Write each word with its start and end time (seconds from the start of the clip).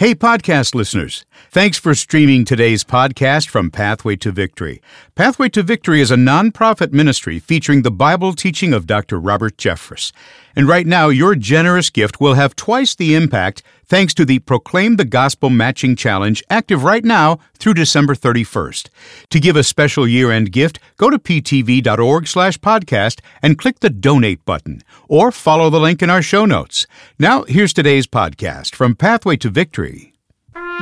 Hey, 0.00 0.14
podcast 0.14 0.74
listeners. 0.74 1.26
Thanks 1.50 1.76
for 1.76 1.94
streaming 1.94 2.46
today's 2.46 2.84
podcast 2.84 3.50
from 3.50 3.70
Pathway 3.70 4.16
to 4.16 4.32
Victory. 4.32 4.80
Pathway 5.14 5.50
to 5.50 5.62
Victory 5.62 6.00
is 6.00 6.10
a 6.10 6.16
nonprofit 6.16 6.90
ministry 6.90 7.38
featuring 7.38 7.82
the 7.82 7.90
Bible 7.90 8.32
teaching 8.32 8.72
of 8.72 8.86
Dr. 8.86 9.20
Robert 9.20 9.58
Jeffress. 9.58 10.10
And 10.56 10.66
right 10.66 10.86
now, 10.86 11.10
your 11.10 11.34
generous 11.34 11.90
gift 11.90 12.18
will 12.18 12.32
have 12.32 12.56
twice 12.56 12.94
the 12.94 13.14
impact 13.14 13.62
thanks 13.90 14.14
to 14.14 14.24
the 14.24 14.38
Proclaim 14.38 14.96
the 14.96 15.04
Gospel 15.04 15.50
Matching 15.50 15.96
Challenge 15.96 16.42
active 16.48 16.84
right 16.84 17.04
now 17.04 17.40
through 17.58 17.74
December 17.74 18.14
31st. 18.14 18.88
To 19.28 19.40
give 19.40 19.56
a 19.56 19.64
special 19.64 20.06
year-end 20.06 20.52
gift, 20.52 20.78
go 20.96 21.10
to 21.10 21.18
ptv.org 21.18 22.28
slash 22.28 22.56
podcast 22.58 23.20
and 23.42 23.58
click 23.58 23.80
the 23.80 23.90
donate 23.90 24.44
button 24.44 24.80
or 25.08 25.32
follow 25.32 25.68
the 25.68 25.80
link 25.80 26.02
in 26.02 26.08
our 26.08 26.22
show 26.22 26.46
notes. 26.46 26.86
Now, 27.18 27.42
here's 27.42 27.72
today's 27.72 28.06
podcast 28.06 28.76
from 28.76 28.94
Pathway 28.94 29.36
to 29.38 29.50
Victory. 29.50 30.09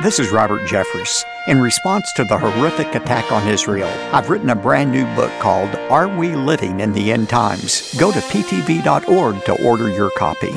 This 0.01 0.17
is 0.17 0.31
Robert 0.31 0.61
Jeffress. 0.61 1.25
In 1.47 1.59
response 1.59 2.13
to 2.13 2.23
the 2.23 2.37
horrific 2.37 2.95
attack 2.95 3.33
on 3.33 3.45
Israel, 3.49 3.89
I've 4.13 4.29
written 4.29 4.49
a 4.49 4.55
brand 4.55 4.93
new 4.93 5.03
book 5.13 5.29
called 5.41 5.75
Are 5.89 6.07
We 6.07 6.35
Living 6.35 6.79
in 6.79 6.93
the 6.93 7.11
End 7.11 7.27
Times? 7.27 7.93
Go 7.99 8.09
to 8.09 8.19
ptv.org 8.19 9.43
to 9.43 9.67
order 9.67 9.89
your 9.89 10.09
copy. 10.11 10.51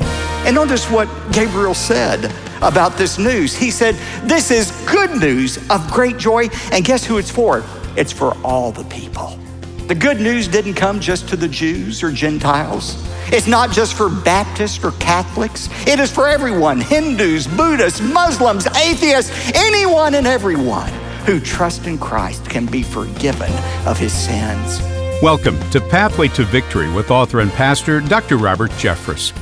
And 0.45 0.55
notice 0.55 0.89
what 0.89 1.09
Gabriel 1.33 1.73
said 1.73 2.33
about 2.61 2.95
this 2.95 3.19
news. 3.19 3.53
He 3.53 3.69
said, 3.69 3.95
This 4.23 4.49
is 4.49 4.71
good 4.89 5.19
news 5.19 5.57
of 5.69 5.91
great 5.91 6.17
joy. 6.17 6.47
And 6.71 6.85
guess 6.85 7.05
who 7.05 7.17
it's 7.17 7.29
for? 7.29 7.65
It's 7.97 8.13
for 8.13 8.37
all 8.45 8.71
the 8.71 8.85
people. 8.85 9.42
The 9.87 9.95
good 9.95 10.21
news 10.21 10.47
didn't 10.47 10.75
come 10.75 11.01
just 11.01 11.27
to 11.27 11.35
the 11.35 11.47
Jews 11.49 12.03
or 12.03 12.11
Gentiles. 12.11 12.95
It's 13.33 13.47
not 13.47 13.69
just 13.69 13.95
for 13.95 14.07
Baptists 14.07 14.81
or 14.81 14.91
Catholics. 14.91 15.67
It 15.85 15.99
is 15.99 16.09
for 16.09 16.29
everyone 16.29 16.79
Hindus, 16.79 17.47
Buddhists, 17.47 17.99
Muslims, 17.99 18.65
atheists, 18.77 19.51
anyone 19.53 20.15
and 20.15 20.25
everyone 20.25 20.89
who 21.25 21.37
trusts 21.37 21.85
in 21.85 21.97
Christ 21.97 22.49
can 22.49 22.65
be 22.65 22.81
forgiven 22.81 23.51
of 23.85 23.99
his 23.99 24.13
sins. 24.13 24.79
Welcome 25.21 25.59
to 25.71 25.81
Pathway 25.81 26.29
to 26.29 26.45
Victory 26.45 26.89
with 26.93 27.11
author 27.11 27.41
and 27.41 27.51
pastor 27.51 27.99
Dr. 27.99 28.37
Robert 28.37 28.71
Jeffress. 28.71 29.37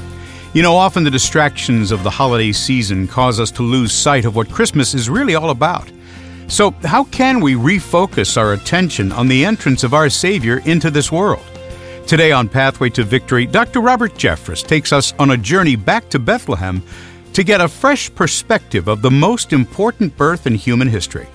You 0.56 0.64
know, 0.64 0.76
often 0.76 1.04
the 1.04 1.12
distractions 1.12 1.92
of 1.92 2.02
the 2.02 2.10
holiday 2.10 2.52
season 2.52 3.08
cause 3.08 3.40
us 3.40 3.52
to 3.52 3.62
lose 3.62 3.94
sight 3.94 4.26
of 4.26 4.36
what 4.36 4.50
Christmas 4.50 4.96
is 4.96 5.08
really 5.08 5.36
all 5.36 5.52
about. 5.52 5.92
So, 6.48 6.72
how 6.84 7.06
can 7.06 7.40
we 7.40 7.54
refocus 7.54 8.38
our 8.38 8.54
attention 8.54 9.12
on 9.12 9.28
the 9.28 9.46
entrance 9.46 9.84
of 9.84 9.94
our 9.94 10.10
Savior 10.10 10.62
into 10.66 10.92
this 10.92 11.12
world? 11.12 11.44
Today 12.08 12.32
on 12.34 12.50
Pathway 12.50 12.90
to 12.90 13.04
Victory, 13.04 13.46
Dr. 13.46 13.80
Robert 13.80 14.14
Jeffress 14.16 14.66
takes 14.66 14.92
us 14.92 15.14
on 15.18 15.32
a 15.32 15.38
journey 15.38 15.78
back 15.78 16.10
to 16.10 16.20
Bethlehem 16.20 16.84
to 17.34 17.44
get 17.44 17.62
a 17.62 17.68
fresh 17.68 18.14
perspective 18.14 18.90
of 18.90 19.02
the 19.02 19.12
most 19.12 19.54
important 19.54 20.18
birth 20.18 20.46
in 20.46 20.56
human 20.56 20.90
history. 20.90 21.28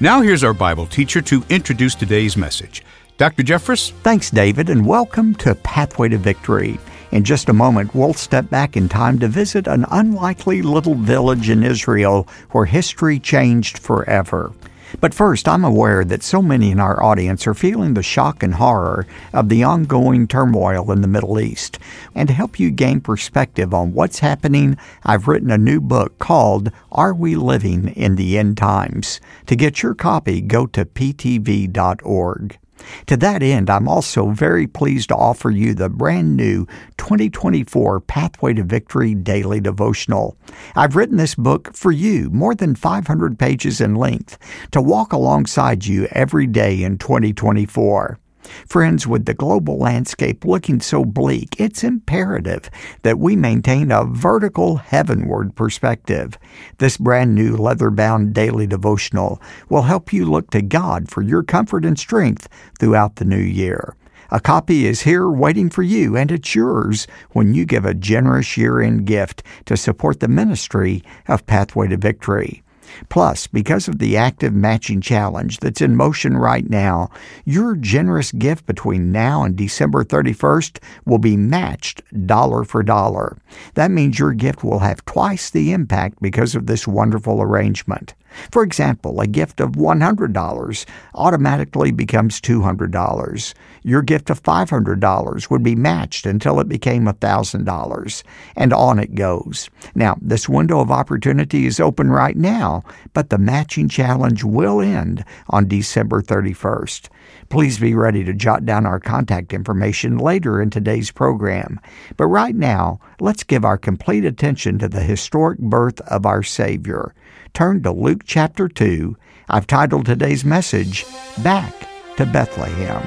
Now, 0.00 0.22
here's 0.22 0.42
our 0.42 0.54
Bible 0.54 0.86
teacher 0.86 1.20
to 1.22 1.44
introduce 1.50 1.94
today's 1.94 2.36
message. 2.36 2.82
Dr. 3.18 3.42
Jeffress? 3.42 3.92
Thanks, 4.02 4.30
David, 4.30 4.70
and 4.70 4.86
welcome 4.86 5.34
to 5.36 5.54
Pathway 5.54 6.08
to 6.08 6.18
Victory. 6.18 6.78
In 7.10 7.24
just 7.24 7.48
a 7.48 7.52
moment, 7.52 7.94
we'll 7.94 8.14
step 8.14 8.50
back 8.50 8.76
in 8.76 8.88
time 8.88 9.18
to 9.20 9.28
visit 9.28 9.66
an 9.66 9.86
unlikely 9.90 10.62
little 10.62 10.94
village 10.94 11.48
in 11.50 11.62
Israel 11.62 12.26
where 12.50 12.64
history 12.64 13.18
changed 13.18 13.78
forever. 13.78 14.52
But 15.00 15.14
first, 15.14 15.48
I'm 15.48 15.64
aware 15.64 16.04
that 16.04 16.22
so 16.22 16.40
many 16.40 16.70
in 16.70 16.80
our 16.80 17.02
audience 17.02 17.46
are 17.46 17.54
feeling 17.54 17.94
the 17.94 18.02
shock 18.02 18.42
and 18.42 18.54
horror 18.54 19.06
of 19.32 19.48
the 19.48 19.64
ongoing 19.64 20.26
turmoil 20.26 20.90
in 20.92 21.00
the 21.00 21.08
Middle 21.08 21.40
East. 21.40 21.78
And 22.14 22.28
to 22.28 22.34
help 22.34 22.60
you 22.60 22.70
gain 22.70 23.00
perspective 23.00 23.74
on 23.74 23.92
what's 23.92 24.20
happening, 24.20 24.76
I've 25.02 25.28
written 25.28 25.50
a 25.50 25.58
new 25.58 25.80
book 25.80 26.18
called 26.18 26.70
Are 26.92 27.14
We 27.14 27.34
Living 27.36 27.88
in 27.88 28.16
the 28.16 28.38
End 28.38 28.56
Times? 28.56 29.20
To 29.46 29.56
get 29.56 29.82
your 29.82 29.94
copy, 29.94 30.40
go 30.40 30.66
to 30.66 30.84
ptv.org. 30.84 32.58
To 33.06 33.16
that 33.18 33.42
end, 33.42 33.70
I'm 33.70 33.88
also 33.88 34.30
very 34.30 34.66
pleased 34.66 35.08
to 35.08 35.16
offer 35.16 35.50
you 35.50 35.74
the 35.74 35.88
brand 35.88 36.36
new 36.36 36.66
2024 36.98 38.00
Pathway 38.00 38.54
to 38.54 38.62
Victory 38.62 39.14
Daily 39.14 39.60
Devotional. 39.60 40.36
I've 40.74 40.96
written 40.96 41.16
this 41.16 41.34
book 41.34 41.74
for 41.74 41.92
you, 41.92 42.30
more 42.30 42.54
than 42.54 42.74
500 42.74 43.38
pages 43.38 43.80
in 43.80 43.94
length, 43.94 44.38
to 44.72 44.80
walk 44.80 45.12
alongside 45.12 45.86
you 45.86 46.06
every 46.12 46.46
day 46.46 46.82
in 46.82 46.98
2024. 46.98 48.18
Friends, 48.66 49.06
with 49.06 49.24
the 49.24 49.34
global 49.34 49.78
landscape 49.78 50.44
looking 50.44 50.80
so 50.80 51.04
bleak, 51.04 51.56
it's 51.58 51.84
imperative 51.84 52.70
that 53.02 53.18
we 53.18 53.36
maintain 53.36 53.90
a 53.90 54.04
vertical 54.04 54.76
heavenward 54.76 55.54
perspective. 55.54 56.38
This 56.78 56.96
brand 56.96 57.34
new 57.34 57.56
leather 57.56 57.90
bound 57.90 58.34
daily 58.34 58.66
devotional 58.66 59.40
will 59.68 59.82
help 59.82 60.12
you 60.12 60.24
look 60.24 60.50
to 60.50 60.62
God 60.62 61.10
for 61.10 61.22
your 61.22 61.42
comfort 61.42 61.84
and 61.84 61.98
strength 61.98 62.48
throughout 62.78 63.16
the 63.16 63.24
new 63.24 63.36
year. 63.36 63.96
A 64.30 64.40
copy 64.40 64.86
is 64.86 65.02
here 65.02 65.30
waiting 65.30 65.70
for 65.70 65.82
you, 65.84 66.16
and 66.16 66.32
it's 66.32 66.56
yours 66.56 67.06
when 67.32 67.54
you 67.54 67.64
give 67.64 67.84
a 67.84 67.94
generous 67.94 68.56
year 68.56 68.80
end 68.80 69.06
gift 69.06 69.44
to 69.66 69.76
support 69.76 70.18
the 70.18 70.28
ministry 70.28 71.04
of 71.28 71.46
Pathway 71.46 71.86
to 71.86 71.96
Victory. 71.96 72.63
Plus, 73.08 73.46
because 73.46 73.88
of 73.88 73.98
the 73.98 74.16
active 74.16 74.54
matching 74.54 75.00
challenge 75.00 75.58
that's 75.58 75.80
in 75.80 75.96
motion 75.96 76.36
right 76.36 76.68
now, 76.68 77.10
your 77.44 77.74
generous 77.76 78.32
gift 78.32 78.66
between 78.66 79.12
now 79.12 79.42
and 79.42 79.56
December 79.56 80.04
31st 80.04 80.78
will 81.04 81.18
be 81.18 81.36
matched 81.36 82.02
dollar 82.26 82.64
for 82.64 82.82
dollar. 82.82 83.36
That 83.74 83.90
means 83.90 84.18
your 84.18 84.32
gift 84.32 84.64
will 84.64 84.80
have 84.80 85.04
twice 85.04 85.50
the 85.50 85.72
impact 85.72 86.20
because 86.20 86.54
of 86.54 86.66
this 86.66 86.86
wonderful 86.86 87.40
arrangement. 87.40 88.14
For 88.50 88.62
example, 88.62 89.20
a 89.20 89.26
gift 89.26 89.60
of 89.60 89.72
$100 89.72 90.84
automatically 91.14 91.92
becomes 91.92 92.40
$200. 92.40 93.54
Your 93.82 94.02
gift 94.02 94.30
of 94.30 94.42
$500 94.42 95.50
would 95.50 95.62
be 95.62 95.74
matched 95.74 96.26
until 96.26 96.60
it 96.60 96.68
became 96.68 97.06
$1,000, 97.06 98.22
and 98.56 98.72
on 98.72 98.98
it 98.98 99.14
goes. 99.14 99.68
Now, 99.94 100.16
this 100.20 100.48
window 100.48 100.80
of 100.80 100.90
opportunity 100.90 101.66
is 101.66 101.80
open 101.80 102.10
right 102.10 102.36
now, 102.36 102.82
but 103.12 103.30
the 103.30 103.38
matching 103.38 103.88
challenge 103.88 104.42
will 104.44 104.80
end 104.80 105.24
on 105.50 105.68
December 105.68 106.22
31st. 106.22 107.08
Please 107.54 107.78
be 107.78 107.94
ready 107.94 108.24
to 108.24 108.32
jot 108.32 108.66
down 108.66 108.84
our 108.84 108.98
contact 108.98 109.52
information 109.52 110.18
later 110.18 110.60
in 110.60 110.70
today's 110.70 111.12
program. 111.12 111.78
But 112.16 112.26
right 112.26 112.56
now, 112.56 112.98
let's 113.20 113.44
give 113.44 113.64
our 113.64 113.78
complete 113.78 114.24
attention 114.24 114.76
to 114.80 114.88
the 114.88 115.02
historic 115.02 115.60
birth 115.60 116.00
of 116.00 116.26
our 116.26 116.42
Savior. 116.42 117.14
Turn 117.52 117.80
to 117.84 117.92
Luke 117.92 118.22
chapter 118.24 118.66
2. 118.68 119.16
I've 119.48 119.68
titled 119.68 120.04
today's 120.04 120.44
message, 120.44 121.06
Back 121.44 121.72
to 122.16 122.26
Bethlehem. 122.26 123.06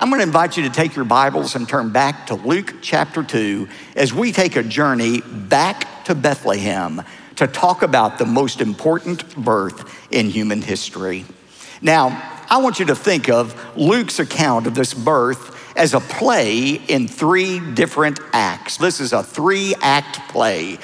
I'm 0.00 0.10
going 0.10 0.18
to 0.18 0.26
invite 0.26 0.56
you 0.56 0.64
to 0.64 0.70
take 0.70 0.96
your 0.96 1.04
Bibles 1.04 1.54
and 1.54 1.68
turn 1.68 1.92
back 1.92 2.26
to 2.26 2.34
Luke 2.34 2.74
chapter 2.82 3.22
2 3.22 3.68
as 3.94 4.12
we 4.12 4.32
take 4.32 4.56
a 4.56 4.64
journey 4.64 5.20
back 5.20 6.04
to 6.06 6.16
Bethlehem 6.16 7.02
to 7.36 7.46
talk 7.46 7.82
about 7.82 8.18
the 8.18 8.26
most 8.26 8.60
important 8.60 9.32
birth 9.36 9.96
in 10.10 10.28
human 10.28 10.60
history. 10.60 11.24
Now, 11.80 12.22
I 12.50 12.58
want 12.58 12.78
you 12.80 12.86
to 12.86 12.94
think 12.94 13.28
of 13.28 13.54
Luke's 13.76 14.18
account 14.18 14.66
of 14.66 14.74
this 14.74 14.94
birth 14.94 15.54
as 15.76 15.94
a 15.94 16.00
play 16.00 16.72
in 16.72 17.06
three 17.06 17.60
different 17.60 18.18
acts. 18.32 18.78
This 18.78 19.00
is 19.00 19.12
a 19.12 19.22
three 19.22 19.74
act 19.80 20.16
play. 20.30 20.78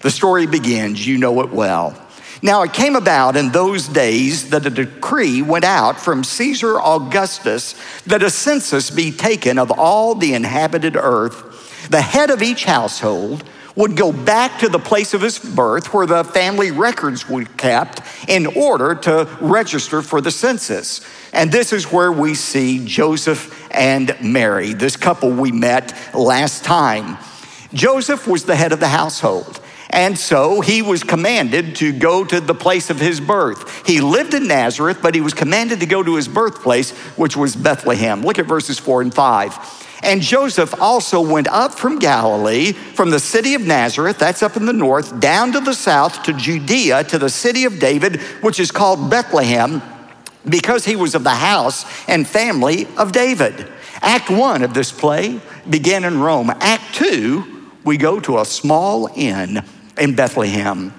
The 0.00 0.10
story 0.10 0.46
begins, 0.46 1.06
you 1.06 1.18
know 1.18 1.40
it 1.42 1.50
well. 1.50 2.00
Now, 2.42 2.62
it 2.62 2.72
came 2.72 2.96
about 2.96 3.36
in 3.36 3.52
those 3.52 3.86
days 3.86 4.48
that 4.48 4.64
a 4.64 4.70
decree 4.70 5.42
went 5.42 5.64
out 5.64 6.00
from 6.00 6.24
Caesar 6.24 6.80
Augustus 6.80 7.74
that 8.04 8.22
a 8.22 8.30
census 8.30 8.88
be 8.90 9.12
taken 9.12 9.58
of 9.58 9.70
all 9.70 10.14
the 10.14 10.32
inhabited 10.32 10.96
earth. 10.96 11.88
The 11.90 12.00
head 12.00 12.30
of 12.30 12.42
each 12.42 12.64
household 12.64 13.44
would 13.76 13.96
go 13.96 14.12
back 14.12 14.60
to 14.60 14.68
the 14.68 14.78
place 14.78 15.14
of 15.14 15.20
his 15.20 15.38
birth 15.38 15.92
where 15.94 16.06
the 16.06 16.24
family 16.24 16.70
records 16.70 17.28
were 17.28 17.44
kept 17.44 18.00
in 18.28 18.46
order 18.46 18.94
to 18.94 19.28
register 19.40 20.02
for 20.02 20.20
the 20.20 20.30
census. 20.30 21.00
And 21.32 21.52
this 21.52 21.72
is 21.72 21.92
where 21.92 22.10
we 22.10 22.34
see 22.34 22.84
Joseph 22.84 23.68
and 23.70 24.16
Mary, 24.20 24.72
this 24.72 24.96
couple 24.96 25.30
we 25.30 25.52
met 25.52 25.94
last 26.14 26.64
time. 26.64 27.18
Joseph 27.72 28.26
was 28.26 28.44
the 28.44 28.56
head 28.56 28.72
of 28.72 28.80
the 28.80 28.88
household. 28.88 29.60
And 29.92 30.16
so 30.16 30.60
he 30.60 30.82
was 30.82 31.02
commanded 31.02 31.76
to 31.76 31.92
go 31.92 32.24
to 32.24 32.40
the 32.40 32.54
place 32.54 32.90
of 32.90 33.00
his 33.00 33.20
birth. 33.20 33.86
He 33.86 34.00
lived 34.00 34.34
in 34.34 34.46
Nazareth, 34.46 35.00
but 35.02 35.16
he 35.16 35.20
was 35.20 35.34
commanded 35.34 35.80
to 35.80 35.86
go 35.86 36.02
to 36.02 36.14
his 36.14 36.28
birthplace, 36.28 36.92
which 37.16 37.36
was 37.36 37.56
Bethlehem. 37.56 38.22
Look 38.22 38.38
at 38.38 38.46
verses 38.46 38.78
four 38.78 39.02
and 39.02 39.12
five. 39.12 39.52
And 40.02 40.22
Joseph 40.22 40.80
also 40.80 41.20
went 41.20 41.48
up 41.48 41.74
from 41.74 41.98
Galilee, 41.98 42.72
from 42.72 43.10
the 43.10 43.20
city 43.20 43.54
of 43.54 43.66
Nazareth, 43.66 44.18
that's 44.18 44.42
up 44.42 44.56
in 44.56 44.64
the 44.64 44.72
north, 44.72 45.20
down 45.20 45.52
to 45.52 45.60
the 45.60 45.74
south 45.74 46.22
to 46.22 46.32
Judea, 46.32 47.04
to 47.04 47.18
the 47.18 47.28
city 47.28 47.64
of 47.64 47.78
David, 47.78 48.20
which 48.40 48.58
is 48.58 48.70
called 48.70 49.10
Bethlehem, 49.10 49.82
because 50.48 50.86
he 50.86 50.96
was 50.96 51.14
of 51.14 51.22
the 51.22 51.30
house 51.30 51.84
and 52.08 52.26
family 52.26 52.86
of 52.96 53.12
David. 53.12 53.68
Act 54.00 54.30
one 54.30 54.62
of 54.62 54.72
this 54.72 54.90
play 54.90 55.40
began 55.68 56.04
in 56.04 56.20
Rome. 56.20 56.50
Act 56.50 56.94
two, 56.94 57.68
we 57.84 57.98
go 57.98 58.20
to 58.20 58.38
a 58.38 58.44
small 58.46 59.10
inn 59.14 59.62
in 59.98 60.16
Bethlehem. 60.16 60.94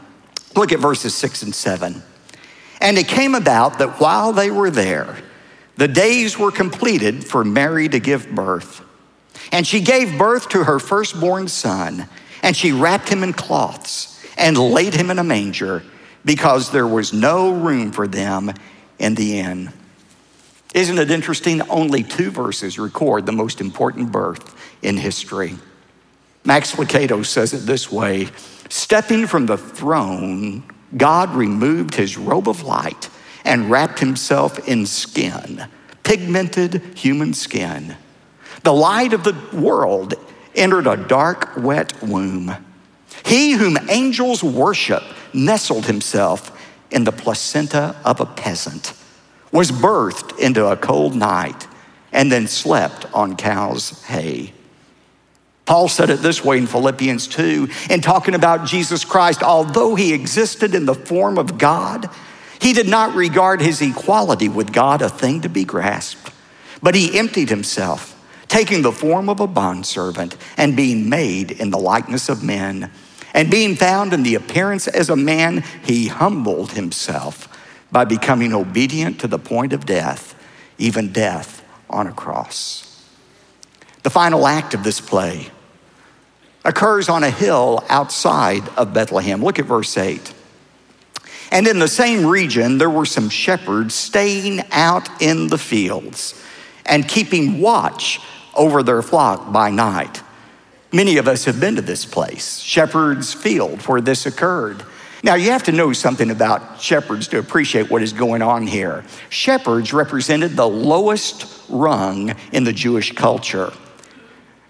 Look 0.56 0.72
at 0.72 0.80
verses 0.80 1.16
six 1.16 1.42
and 1.42 1.56
seven. 1.56 2.04
And 2.80 2.98
it 2.98 3.08
came 3.08 3.34
about 3.34 3.80
that 3.80 4.00
while 4.00 4.32
they 4.34 4.52
were 4.52 4.70
there, 4.70 5.18
the 5.78 5.88
days 5.88 6.38
were 6.38 6.52
completed 6.52 7.24
for 7.24 7.44
Mary 7.44 7.90
to 7.90 8.00
give 8.00 8.30
birth. 8.30 8.84
And 9.52 9.66
she 9.66 9.82
gave 9.82 10.18
birth 10.18 10.50
to 10.50 10.64
her 10.64 10.80
firstborn 10.80 11.48
son, 11.48 12.08
and 12.44 12.56
she 12.56 12.72
wrapped 12.72 13.10
him 13.10 13.24
in 13.24 13.34
cloths 13.34 14.24
and 14.38 14.58
laid 14.58 14.94
him 14.94 15.10
in 15.10 15.20
a 15.20 15.24
manger 15.24 15.84
because 16.26 16.72
there 16.72 16.88
was 16.88 17.14
no 17.14 17.52
room 17.52 17.92
for 17.92 18.08
them 18.08 18.54
in 19.00 19.16
the 19.16 19.40
inn. 19.40 19.72
Isn't 20.74 21.00
it 21.00 21.12
interesting? 21.12 21.62
Only 21.70 22.04
two 22.04 22.32
verses 22.32 22.80
record 22.80 23.26
the 23.26 23.32
most 23.32 23.60
important 23.60 24.12
birth 24.12 24.56
in 24.82 24.98
history. 24.98 25.56
Max 26.46 26.74
Lucado 26.74 27.26
says 27.26 27.54
it 27.54 27.66
this 27.66 27.92
way 27.92 28.30
Stepping 28.70 29.28
from 29.28 29.48
the 29.48 29.58
throne, 29.58 30.64
God 30.96 31.34
removed 31.36 31.96
his 31.96 32.18
robe 32.18 32.48
of 32.48 32.64
light 32.64 33.10
and 33.44 33.70
wrapped 33.70 34.00
himself 34.00 34.68
in 34.68 34.86
skin, 34.86 35.66
pigmented 36.04 36.82
human 36.96 37.34
skin. 37.34 37.98
The 38.64 38.74
light 38.74 39.14
of 39.14 39.24
the 39.24 39.36
world 39.54 40.14
entered 40.56 40.88
a 40.88 40.98
dark, 40.98 41.56
wet 41.58 42.02
womb. 42.04 42.56
He 43.26 43.54
whom 43.54 43.78
angels 43.90 44.44
worship 44.44 45.04
nestled 45.34 45.86
himself 45.86 46.58
in 46.92 47.04
the 47.06 47.12
placenta 47.12 47.96
of 48.04 48.20
a 48.20 48.26
peasant, 48.26 48.94
was 49.52 49.72
birthed 49.72 50.38
into 50.40 50.68
a 50.68 50.78
cold 50.78 51.16
night, 51.16 51.68
and 52.12 52.32
then 52.32 52.48
slept 52.48 53.06
on 53.14 53.38
cow's 53.38 54.04
hay. 54.04 54.54
Paul 55.66 55.88
said 55.88 56.10
it 56.10 56.20
this 56.20 56.44
way 56.44 56.58
in 56.58 56.68
Philippians 56.68 57.28
2 57.28 57.70
in 57.90 58.02
talking 58.02 58.36
about 58.36 58.66
Jesus 58.66 59.06
Christ. 59.06 59.42
Although 59.42 59.96
he 59.96 60.14
existed 60.14 60.76
in 60.76 60.86
the 60.86 60.96
form 60.96 61.38
of 61.38 61.58
God, 61.58 62.10
he 62.60 62.74
did 62.74 62.88
not 62.90 63.16
regard 63.16 63.62
his 63.62 63.82
equality 63.82 64.50
with 64.50 64.74
God 64.74 65.02
a 65.02 65.08
thing 65.08 65.42
to 65.42 65.50
be 65.50 65.64
grasped, 65.64 66.34
but 66.84 66.94
he 66.94 67.18
emptied 67.18 67.50
himself, 67.50 68.21
taking 68.52 68.82
the 68.82 68.92
form 68.92 69.30
of 69.30 69.40
a 69.40 69.48
bondservant 69.48 70.36
and 70.58 70.76
being 70.76 71.08
made 71.08 71.52
in 71.52 71.70
the 71.70 71.78
likeness 71.78 72.28
of 72.28 72.44
men. 72.44 72.92
And 73.34 73.50
being 73.50 73.78
found 73.78 74.12
in 74.12 74.24
the 74.24 74.36
appearance 74.36 74.90
as 74.90 75.10
a 75.10 75.16
man, 75.16 75.64
he 75.86 76.10
humbled 76.10 76.74
himself 76.74 77.48
by 77.94 78.04
becoming 78.04 78.54
obedient 78.54 79.22
to 79.22 79.28
the 79.30 79.40
point 79.40 79.72
of 79.72 79.86
death, 79.86 80.36
even 80.78 81.14
death 81.14 81.64
on 81.90 82.08
a 82.08 82.12
cross. 82.12 83.08
The 84.04 84.10
final 84.10 84.46
act 84.46 84.74
of 84.74 84.84
this 84.84 85.00
play 85.00 85.50
occurs 86.66 87.08
on 87.08 87.24
a 87.24 87.30
hill 87.30 87.86
outside 87.88 88.68
of 88.76 88.94
Bethlehem. 88.94 89.42
Look 89.42 89.60
at 89.60 89.66
verse 89.66 89.98
8. 89.98 90.34
And 91.52 91.68
in 91.70 91.80
the 91.80 91.88
same 91.88 92.26
region, 92.26 92.80
there 92.80 92.90
were 92.90 93.06
some 93.06 93.30
shepherds 93.30 93.96
staying 93.96 94.62
out 94.72 95.22
in 95.22 95.48
the 95.48 95.58
fields 95.58 96.36
and 96.86 97.08
keeping 97.08 97.62
watch 97.62 98.20
over 98.56 98.84
their 98.84 99.02
flock 99.02 99.52
by 99.52 99.72
night. 99.72 100.22
Many 100.92 101.18
of 101.18 101.28
us 101.28 101.46
have 101.46 101.60
been 101.60 101.76
to 101.76 101.82
this 101.82 102.06
place, 102.06 102.60
Shepherd's 102.60 103.34
Field, 103.34 103.82
where 103.84 104.02
this 104.02 104.26
occurred. 104.26 104.84
Now, 105.24 105.36
you 105.36 105.52
have 105.52 105.64
to 105.64 105.72
know 105.72 105.94
something 105.94 106.32
about 106.32 106.82
shepherds 106.82 107.28
to 107.30 107.38
appreciate 107.38 107.92
what 107.92 108.02
is 108.02 108.12
going 108.12 108.42
on 108.42 108.66
here. 108.66 109.06
Shepherds 109.30 109.94
represented 109.94 110.56
the 110.56 110.68
lowest 110.68 111.64
rung 111.70 112.36
in 112.52 112.64
the 112.64 112.74
Jewish 112.74 113.14
culture. 113.14 113.72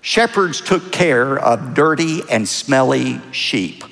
Shepherds 0.01 0.59
took 0.61 0.91
care 0.91 1.39
of 1.39 1.73
dirty 1.73 2.21
and 2.29 2.47
smelly 2.47 3.21
sheep. 3.31 3.83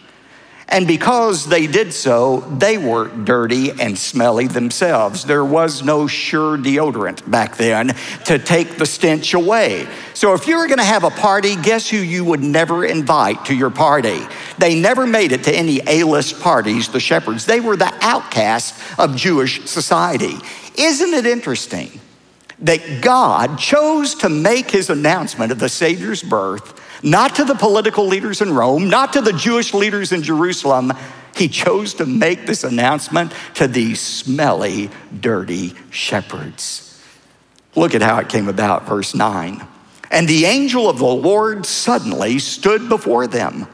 And 0.71 0.85
because 0.87 1.47
they 1.47 1.65
did 1.65 1.93
so, 1.93 2.41
they 2.41 2.77
were 2.77 3.07
dirty 3.07 3.71
and 3.71 3.97
smelly 3.97 4.45
themselves. 4.45 5.25
There 5.25 5.43
was 5.43 5.83
no 5.83 6.05
sure 6.05 6.59
deodorant 6.59 7.29
back 7.29 7.57
then 7.57 7.95
to 8.25 8.37
take 8.37 8.77
the 8.77 8.85
stench 8.85 9.33
away. 9.33 9.87
So 10.13 10.35
if 10.35 10.47
you 10.47 10.57
were 10.57 10.67
gonna 10.67 10.83
have 10.83 11.03
a 11.03 11.09
party, 11.09 11.55
guess 11.55 11.89
who 11.89 11.97
you 11.97 12.23
would 12.23 12.41
never 12.41 12.85
invite 12.85 13.45
to 13.45 13.55
your 13.55 13.71
party? 13.71 14.21
They 14.59 14.79
never 14.79 15.07
made 15.07 15.31
it 15.31 15.43
to 15.45 15.55
any 15.55 15.81
A 15.87 16.03
list 16.03 16.39
parties, 16.39 16.89
the 16.89 16.99
shepherds. 16.99 17.47
They 17.47 17.59
were 17.59 17.75
the 17.75 17.91
outcasts 18.01 18.79
of 18.99 19.15
Jewish 19.15 19.65
society. 19.65 20.35
Isn't 20.77 21.15
it 21.15 21.25
interesting 21.25 21.99
that 22.59 23.01
God 23.01 23.57
chose 23.57 24.13
to 24.15 24.29
make 24.29 24.69
his 24.69 24.91
announcement 24.91 25.51
of 25.51 25.57
the 25.59 25.69
Savior's 25.69 26.21
birth 26.21 26.79
not 27.03 27.35
to 27.35 27.43
the 27.43 27.55
political 27.55 28.05
leaders 28.05 28.41
in 28.41 28.53
Rome, 28.53 28.89
not 28.89 29.13
to 29.13 29.21
the 29.21 29.33
Jewish 29.33 29.73
leaders 29.73 30.11
in 30.11 30.23
Jerusalem. 30.23 30.93
He 31.35 31.47
chose 31.47 31.93
to 31.95 32.05
make 32.05 32.45
this 32.45 32.63
announcement 32.63 33.33
to 33.55 33.67
these 33.67 34.01
smelly, 34.01 34.89
dirty 35.19 35.73
shepherds. 35.89 37.01
Look 37.75 37.95
at 37.95 38.01
how 38.01 38.19
it 38.19 38.29
came 38.29 38.47
about, 38.47 38.87
verse 38.87 39.15
9. 39.15 39.65
And 40.11 40.27
the 40.27 40.45
angel 40.45 40.89
of 40.89 40.97
the 40.97 41.05
Lord 41.05 41.65
suddenly 41.65 42.39
stood 42.39 42.89
before 42.89 43.27
them. 43.27 43.67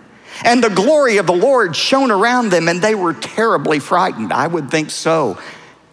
And 0.43 0.63
the 0.63 0.69
glory 0.69 1.17
of 1.17 1.27
the 1.27 1.33
Lord 1.33 1.75
shone 1.75 2.11
around 2.11 2.49
them, 2.49 2.67
and 2.67 2.81
they 2.81 2.93
were 2.93 3.13
terribly 3.13 3.79
frightened. 3.79 4.33
I 4.33 4.47
would 4.47 4.69
think 4.69 4.89
so. 4.91 5.39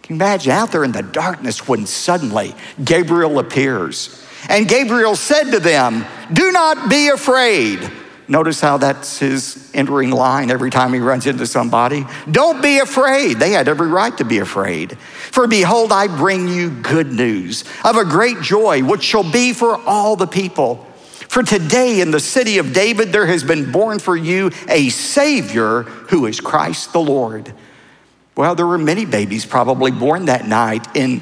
Can 0.01 0.17
you 0.17 0.21
imagine 0.21 0.51
out 0.51 0.71
there 0.73 0.83
in 0.83 0.91
the 0.91 1.01
darkness 1.01 1.65
when 1.65 1.85
suddenly 1.85 2.53
Gabriel 2.83 3.39
appears? 3.39 4.22
And 4.49 4.67
Gabriel 4.67 5.15
said 5.15 5.51
to 5.51 5.59
them, 5.59 6.05
Do 6.31 6.51
not 6.51 6.89
be 6.89 7.09
afraid. 7.09 7.91
Notice 8.27 8.61
how 8.61 8.77
that's 8.77 9.19
his 9.19 9.69
entering 9.73 10.09
line 10.09 10.49
every 10.49 10.69
time 10.69 10.93
he 10.93 10.99
runs 10.99 11.27
into 11.27 11.45
somebody. 11.45 12.05
Don't 12.31 12.61
be 12.61 12.79
afraid. 12.79 13.37
They 13.37 13.51
had 13.51 13.67
every 13.67 13.89
right 13.89 14.17
to 14.17 14.23
be 14.23 14.39
afraid. 14.39 14.97
For 14.97 15.45
behold, 15.45 15.91
I 15.91 16.07
bring 16.07 16.47
you 16.47 16.69
good 16.69 17.11
news 17.11 17.65
of 17.83 17.97
a 17.97 18.05
great 18.05 18.41
joy, 18.41 18.83
which 18.83 19.03
shall 19.03 19.29
be 19.29 19.51
for 19.51 19.75
all 19.85 20.15
the 20.15 20.27
people. 20.27 20.87
For 21.27 21.43
today 21.43 21.99
in 21.99 22.11
the 22.11 22.19
city 22.19 22.59
of 22.59 22.73
David 22.73 23.11
there 23.11 23.25
has 23.25 23.43
been 23.43 23.71
born 23.71 23.99
for 23.99 24.15
you 24.15 24.51
a 24.69 24.89
Savior 24.89 25.83
who 25.83 26.25
is 26.25 26.39
Christ 26.39 26.93
the 26.93 27.01
Lord. 27.01 27.53
Well, 28.35 28.55
there 28.55 28.67
were 28.67 28.77
many 28.77 29.05
babies 29.05 29.45
probably 29.45 29.91
born 29.91 30.25
that 30.25 30.47
night 30.47 30.95
in 30.95 31.21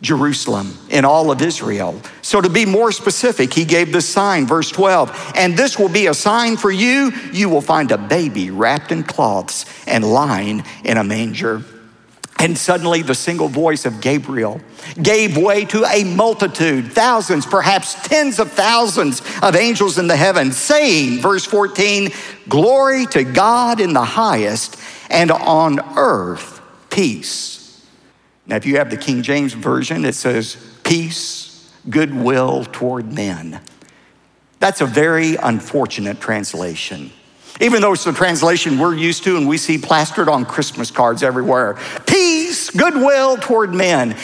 Jerusalem, 0.00 0.78
in 0.90 1.04
all 1.04 1.30
of 1.30 1.42
Israel. 1.42 2.00
So, 2.22 2.40
to 2.40 2.48
be 2.48 2.64
more 2.64 2.92
specific, 2.92 3.52
he 3.52 3.64
gave 3.64 3.92
this 3.92 4.08
sign, 4.08 4.46
verse 4.46 4.70
12, 4.70 5.32
and 5.34 5.56
this 5.56 5.78
will 5.78 5.88
be 5.88 6.06
a 6.06 6.14
sign 6.14 6.56
for 6.56 6.70
you. 6.70 7.12
You 7.32 7.48
will 7.48 7.60
find 7.60 7.90
a 7.90 7.98
baby 7.98 8.50
wrapped 8.50 8.92
in 8.92 9.02
cloths 9.02 9.66
and 9.86 10.04
lying 10.04 10.64
in 10.84 10.98
a 10.98 11.04
manger. 11.04 11.64
And 12.40 12.56
suddenly, 12.56 13.02
the 13.02 13.16
single 13.16 13.48
voice 13.48 13.84
of 13.84 14.00
Gabriel 14.00 14.60
gave 15.02 15.36
way 15.36 15.64
to 15.64 15.84
a 15.84 16.04
multitude, 16.04 16.92
thousands, 16.92 17.44
perhaps 17.44 17.94
tens 18.06 18.38
of 18.38 18.52
thousands 18.52 19.20
of 19.42 19.56
angels 19.56 19.98
in 19.98 20.06
the 20.06 20.16
heavens, 20.16 20.56
saying, 20.56 21.20
verse 21.20 21.44
14, 21.44 22.10
Glory 22.48 23.06
to 23.06 23.24
God 23.24 23.80
in 23.80 23.92
the 23.92 24.04
highest, 24.04 24.78
and 25.10 25.32
on 25.32 25.80
earth, 25.96 26.60
peace 26.90 27.57
now, 28.48 28.56
if 28.56 28.64
you 28.64 28.78
have 28.78 28.88
the 28.88 28.96
King 28.96 29.22
James 29.22 29.52
Version, 29.52 30.06
it 30.06 30.14
says, 30.14 30.56
peace, 30.82 31.70
goodwill 31.88 32.64
toward 32.64 33.12
men. 33.12 33.60
That's 34.58 34.80
a 34.80 34.86
very 34.86 35.36
unfortunate 35.36 36.18
translation. 36.18 37.12
Even 37.60 37.82
though 37.82 37.92
it's 37.92 38.04
the 38.04 38.12
translation 38.12 38.78
we're 38.78 38.94
used 38.94 39.24
to 39.24 39.36
and 39.36 39.46
we 39.46 39.58
see 39.58 39.76
plastered 39.76 40.28
on 40.28 40.46
Christmas 40.46 40.90
cards 40.90 41.22
everywhere 41.22 41.76
peace, 42.06 42.70
goodwill 42.70 43.36
toward 43.36 43.74
men. 43.74 44.16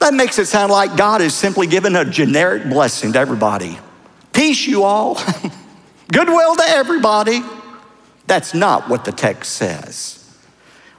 That 0.00 0.14
makes 0.14 0.38
it 0.40 0.46
sound 0.46 0.72
like 0.72 0.96
God 0.96 1.20
is 1.20 1.32
simply 1.32 1.68
giving 1.68 1.94
a 1.94 2.04
generic 2.04 2.64
blessing 2.64 3.12
to 3.12 3.18
everybody. 3.18 3.78
Peace, 4.32 4.66
you 4.66 4.82
all. 4.82 5.14
goodwill 6.12 6.56
to 6.56 6.64
everybody. 6.66 7.42
That's 8.26 8.54
not 8.54 8.88
what 8.88 9.04
the 9.04 9.12
text 9.12 9.52
says. 9.52 10.21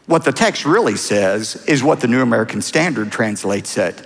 What 0.05 0.25
the 0.25 0.33
text 0.33 0.65
really 0.65 0.97
says 0.97 1.63
is 1.67 1.81
what 1.81 2.01
the 2.01 2.07
New 2.07 2.21
American 2.21 2.61
Standard 2.61 3.11
translates 3.11 3.77
it 3.77 4.05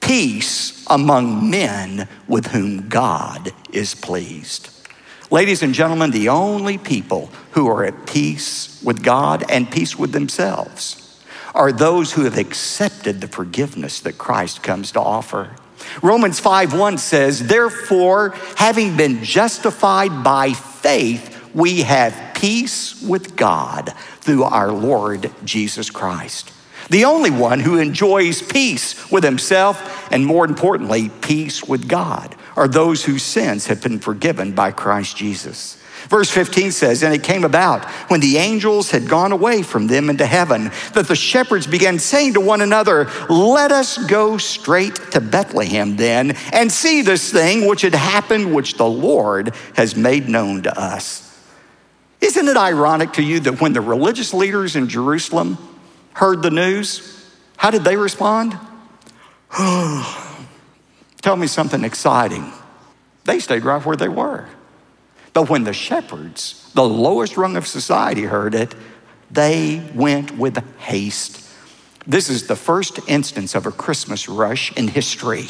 peace 0.00 0.84
among 0.88 1.48
men 1.48 2.08
with 2.26 2.46
whom 2.48 2.88
God 2.88 3.52
is 3.72 3.94
pleased. 3.94 4.68
Ladies 5.30 5.62
and 5.62 5.72
gentlemen, 5.72 6.10
the 6.10 6.28
only 6.28 6.76
people 6.76 7.30
who 7.52 7.68
are 7.68 7.84
at 7.84 8.06
peace 8.06 8.82
with 8.82 9.02
God 9.02 9.44
and 9.48 9.70
peace 9.70 9.96
with 9.96 10.12
themselves 10.12 11.22
are 11.54 11.72
those 11.72 12.12
who 12.12 12.24
have 12.24 12.36
accepted 12.36 13.20
the 13.20 13.28
forgiveness 13.28 14.00
that 14.00 14.18
Christ 14.18 14.62
comes 14.62 14.92
to 14.92 15.00
offer. 15.00 15.50
Romans 16.02 16.40
5:1 16.40 16.98
says, 16.98 17.46
"Therefore, 17.46 18.34
having 18.56 18.96
been 18.96 19.24
justified 19.24 20.22
by 20.22 20.52
faith, 20.52 21.31
we 21.54 21.82
have 21.82 22.34
peace 22.34 23.00
with 23.02 23.36
God 23.36 23.92
through 24.20 24.44
our 24.44 24.72
Lord 24.72 25.30
Jesus 25.44 25.90
Christ. 25.90 26.52
The 26.90 27.04
only 27.04 27.30
one 27.30 27.60
who 27.60 27.78
enjoys 27.78 28.42
peace 28.42 29.10
with 29.10 29.24
himself 29.24 30.12
and, 30.12 30.26
more 30.26 30.44
importantly, 30.44 31.10
peace 31.20 31.62
with 31.64 31.88
God 31.88 32.34
are 32.56 32.68
those 32.68 33.04
whose 33.04 33.22
sins 33.22 33.66
have 33.68 33.82
been 33.82 33.98
forgiven 33.98 34.52
by 34.52 34.72
Christ 34.72 35.16
Jesus. 35.16 35.78
Verse 36.08 36.30
15 36.30 36.72
says, 36.72 37.02
And 37.02 37.14
it 37.14 37.22
came 37.22 37.44
about 37.44 37.84
when 38.10 38.20
the 38.20 38.36
angels 38.36 38.90
had 38.90 39.08
gone 39.08 39.32
away 39.32 39.62
from 39.62 39.86
them 39.86 40.10
into 40.10 40.26
heaven 40.26 40.70
that 40.94 41.06
the 41.08 41.16
shepherds 41.16 41.66
began 41.66 41.98
saying 41.98 42.34
to 42.34 42.40
one 42.40 42.60
another, 42.60 43.08
Let 43.30 43.70
us 43.70 43.98
go 44.06 44.36
straight 44.36 44.96
to 45.12 45.20
Bethlehem 45.20 45.96
then 45.96 46.32
and 46.52 46.70
see 46.70 47.02
this 47.02 47.32
thing 47.32 47.66
which 47.66 47.82
had 47.82 47.94
happened, 47.94 48.54
which 48.54 48.76
the 48.76 48.88
Lord 48.88 49.54
has 49.76 49.94
made 49.94 50.28
known 50.28 50.62
to 50.64 50.78
us. 50.78 51.31
Isn't 52.22 52.46
it 52.46 52.56
ironic 52.56 53.14
to 53.14 53.22
you 53.22 53.40
that 53.40 53.60
when 53.60 53.72
the 53.72 53.80
religious 53.80 54.32
leaders 54.32 54.76
in 54.76 54.88
Jerusalem 54.88 55.58
heard 56.14 56.40
the 56.40 56.52
news, 56.52 57.28
how 57.56 57.70
did 57.70 57.82
they 57.82 57.96
respond? 57.96 58.56
Tell 61.20 61.36
me 61.36 61.48
something 61.48 61.82
exciting. 61.82 62.52
They 63.24 63.40
stayed 63.40 63.64
right 63.64 63.84
where 63.84 63.96
they 63.96 64.08
were. 64.08 64.48
But 65.32 65.50
when 65.50 65.64
the 65.64 65.72
shepherds, 65.72 66.70
the 66.74 66.84
lowest 66.84 67.36
rung 67.36 67.56
of 67.56 67.66
society, 67.66 68.22
heard 68.22 68.54
it, 68.54 68.74
they 69.30 69.90
went 69.92 70.38
with 70.38 70.64
haste. 70.78 71.48
This 72.06 72.28
is 72.28 72.46
the 72.46 72.56
first 72.56 73.00
instance 73.08 73.56
of 73.56 73.66
a 73.66 73.72
Christmas 73.72 74.28
rush 74.28 74.72
in 74.76 74.86
history. 74.88 75.46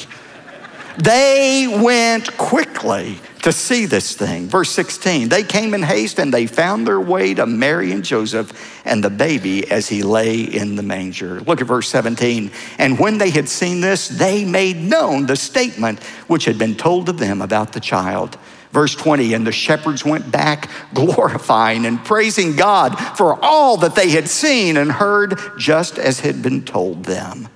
They 0.99 1.67
went 1.83 2.37
quickly 2.37 3.19
to 3.43 3.53
see 3.53 3.87
this 3.87 4.15
thing. 4.15 4.49
Verse 4.49 4.71
16, 4.71 5.29
they 5.29 5.43
came 5.43 5.75
in 5.75 5.83
haste 5.83 6.19
and 6.19 6.33
they 6.33 6.47
found 6.47 6.87
their 6.87 7.01
way 7.01 7.35
to 7.35 7.45
Mary 7.45 7.91
and 7.91 8.05
Joseph 8.05 8.81
and 8.85 9.03
the 9.03 9.11
baby 9.11 9.71
as 9.71 9.89
he 9.89 10.03
lay 10.03 10.41
in 10.41 10.77
the 10.77 10.83
manger. 10.83 11.41
Look 11.41 11.61
at 11.61 11.67
verse 11.67 11.89
17. 11.89 12.53
And 12.79 12.99
when 12.99 13.19
they 13.19 13.31
had 13.31 13.49
seen 13.49 13.81
this, 13.81 14.09
they 14.09 14.45
made 14.45 14.77
known 14.77 15.27
the 15.27 15.37
statement 15.37 16.03
which 16.29 16.45
had 16.45 16.57
been 16.57 16.77
told 16.77 17.07
to 17.07 17.13
them 17.13 17.43
about 17.43 17.73
the 17.73 17.81
child. 17.81 18.39
Verse 18.71 18.95
20, 18.95 19.35
and 19.35 19.47
the 19.47 19.53
shepherds 19.53 20.05
went 20.05 20.31
back 20.31 20.71
glorifying 20.95 21.85
and 21.85 22.03
praising 22.03 22.55
God 22.55 22.95
for 23.17 23.39
all 23.45 23.77
that 23.79 23.97
they 23.97 24.11
had 24.11 24.29
seen 24.29 24.77
and 24.77 24.91
heard, 24.91 25.39
just 25.59 25.99
as 25.99 26.21
had 26.21 26.43
been 26.43 26.65
told 26.65 27.05
them. 27.05 27.49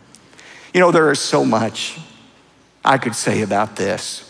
You 0.74 0.80
know, 0.80 0.90
there 0.90 1.10
is 1.10 1.20
so 1.20 1.44
much 1.44 1.98
I 2.84 2.98
could 2.98 3.14
say 3.14 3.42
about 3.42 3.76
this. 3.76 4.25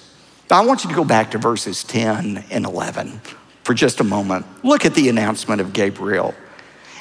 I 0.50 0.64
want 0.64 0.84
you 0.84 0.90
to 0.90 0.96
go 0.96 1.04
back 1.04 1.32
to 1.32 1.38
verses 1.38 1.82
10 1.84 2.44
and 2.50 2.64
11 2.64 3.20
for 3.64 3.74
just 3.74 4.00
a 4.00 4.04
moment. 4.04 4.46
Look 4.64 4.84
at 4.84 4.94
the 4.94 5.08
announcement 5.08 5.60
of 5.60 5.72
Gabriel. 5.72 6.34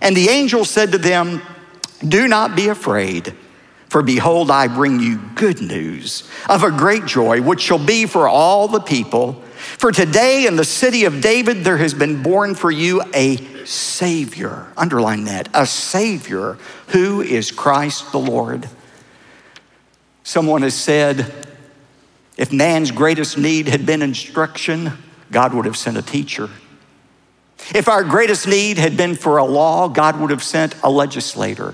And 0.01 0.17
the 0.17 0.29
angel 0.29 0.65
said 0.65 0.91
to 0.93 0.97
them, 0.97 1.41
Do 1.99 2.27
not 2.27 2.55
be 2.55 2.69
afraid. 2.69 3.35
For 3.89 4.01
behold, 4.01 4.49
I 4.49 4.67
bring 4.67 4.99
you 4.99 5.19
good 5.35 5.61
news 5.61 6.29
of 6.49 6.63
a 6.63 6.71
great 6.71 7.05
joy, 7.05 7.41
which 7.41 7.61
shall 7.61 7.83
be 7.83 8.07
for 8.07 8.27
all 8.27 8.67
the 8.67 8.79
people. 8.79 9.33
For 9.77 9.91
today 9.91 10.47
in 10.47 10.55
the 10.55 10.65
city 10.65 11.05
of 11.05 11.21
David 11.21 11.63
there 11.63 11.77
has 11.77 11.93
been 11.93 12.23
born 12.23 12.55
for 12.55 12.71
you 12.71 13.03
a 13.13 13.37
Savior. 13.65 14.67
Underline 14.75 15.25
that 15.25 15.49
a 15.53 15.65
Savior 15.65 16.57
who 16.87 17.21
is 17.21 17.51
Christ 17.51 18.11
the 18.11 18.19
Lord. 18.19 18.67
Someone 20.23 20.63
has 20.63 20.73
said, 20.73 21.31
if 22.37 22.51
man's 22.51 22.91
greatest 22.91 23.37
need 23.37 23.67
had 23.67 23.85
been 23.85 24.01
instruction, 24.01 24.93
God 25.31 25.53
would 25.53 25.65
have 25.65 25.77
sent 25.77 25.97
a 25.97 26.01
teacher. 26.01 26.49
If 27.73 27.87
our 27.87 28.03
greatest 28.03 28.47
need 28.47 28.77
had 28.77 28.97
been 28.97 29.15
for 29.15 29.37
a 29.37 29.45
law, 29.45 29.87
God 29.87 30.19
would 30.19 30.29
have 30.29 30.43
sent 30.43 30.75
a 30.83 30.89
legislator. 30.89 31.73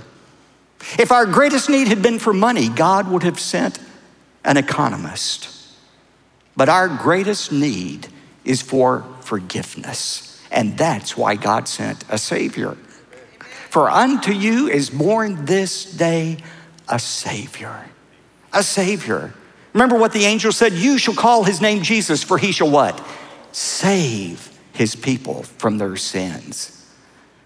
If 0.97 1.11
our 1.11 1.25
greatest 1.25 1.69
need 1.69 1.87
had 1.87 2.01
been 2.01 2.19
for 2.19 2.33
money, 2.33 2.69
God 2.69 3.09
would 3.09 3.23
have 3.23 3.39
sent 3.39 3.79
an 4.43 4.57
economist. 4.57 5.49
But 6.55 6.69
our 6.69 6.87
greatest 6.87 7.51
need 7.51 8.07
is 8.43 8.61
for 8.61 9.05
forgiveness. 9.21 10.41
And 10.51 10.77
that's 10.77 11.15
why 11.15 11.35
God 11.35 11.67
sent 11.67 12.03
a 12.09 12.17
Savior. 12.17 12.77
For 13.69 13.89
unto 13.89 14.31
you 14.31 14.67
is 14.67 14.89
born 14.89 15.45
this 15.45 15.85
day 15.85 16.37
a 16.87 16.99
Savior. 16.99 17.85
A 18.51 18.63
Savior. 18.63 19.33
Remember 19.73 19.97
what 19.97 20.13
the 20.13 20.25
angel 20.25 20.51
said? 20.51 20.73
You 20.73 20.97
shall 20.97 21.13
call 21.13 21.43
his 21.43 21.61
name 21.61 21.81
Jesus, 21.81 22.23
for 22.23 22.37
he 22.37 22.51
shall 22.51 22.69
what? 22.69 23.05
Save 23.51 24.51
his 24.73 24.95
people 24.95 25.43
from 25.43 25.77
their 25.77 25.95
sins. 25.95 26.77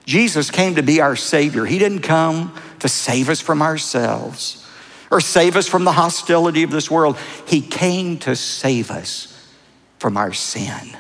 Jesus 0.05 0.51
came 0.51 0.75
to 0.75 0.84
be 0.84 1.01
our 1.01 1.15
Savior. 1.15 1.65
He 1.65 1.79
didn't 1.79 2.01
come 2.01 2.55
to 2.79 2.88
save 2.88 3.29
us 3.29 3.41
from 3.41 3.62
ourselves 3.62 4.67
or 5.12 5.20
save 5.20 5.55
us 5.55 5.67
from 5.67 5.84
the 5.84 5.91
hostility 5.91 6.63
of 6.63 6.72
this 6.72 6.89
world. 6.89 7.17
He 7.48 7.62
came 7.62 8.17
to 8.20 8.36
save 8.36 8.91
us 8.91 9.32
from 10.00 10.17
our 10.17 10.34
sin 10.34 10.96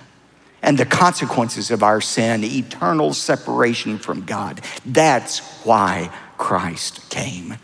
and 0.61 0.77
the 0.77 0.85
consequences 0.85 1.69
of 1.69 1.83
our 1.83 2.01
sin, 2.01 2.43
eternal 2.43 3.13
separation 3.13 3.99
from 3.99 4.25
God. 4.25 4.61
That's 4.85 5.39
why 5.63 6.09
Christ 6.37 7.07
came. 7.11 7.57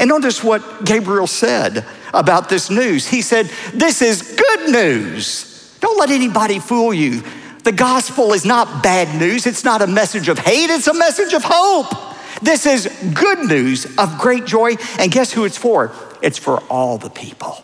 And 0.00 0.08
notice 0.08 0.42
what 0.42 0.86
Gabriel 0.86 1.26
said 1.26 1.84
about 2.14 2.48
this 2.48 2.70
news. 2.70 3.06
He 3.06 3.20
said, 3.20 3.50
This 3.74 4.00
is 4.00 4.34
good 4.34 4.70
news. 4.70 5.76
Don't 5.80 5.98
let 5.98 6.10
anybody 6.10 6.58
fool 6.58 6.94
you. 6.94 7.22
The 7.64 7.72
gospel 7.72 8.32
is 8.32 8.46
not 8.46 8.82
bad 8.82 9.20
news, 9.20 9.46
it's 9.46 9.62
not 9.62 9.82
a 9.82 9.86
message 9.86 10.28
of 10.28 10.38
hate, 10.38 10.70
it's 10.70 10.86
a 10.86 10.94
message 10.94 11.34
of 11.34 11.42
hope. 11.44 11.92
This 12.40 12.64
is 12.64 12.86
good 13.12 13.40
news 13.40 13.84
of 13.98 14.18
great 14.18 14.46
joy. 14.46 14.76
And 14.98 15.12
guess 15.12 15.30
who 15.32 15.44
it's 15.44 15.58
for? 15.58 15.92
It's 16.22 16.38
for 16.38 16.60
all 16.70 16.96
the 16.96 17.10
people. 17.10 17.62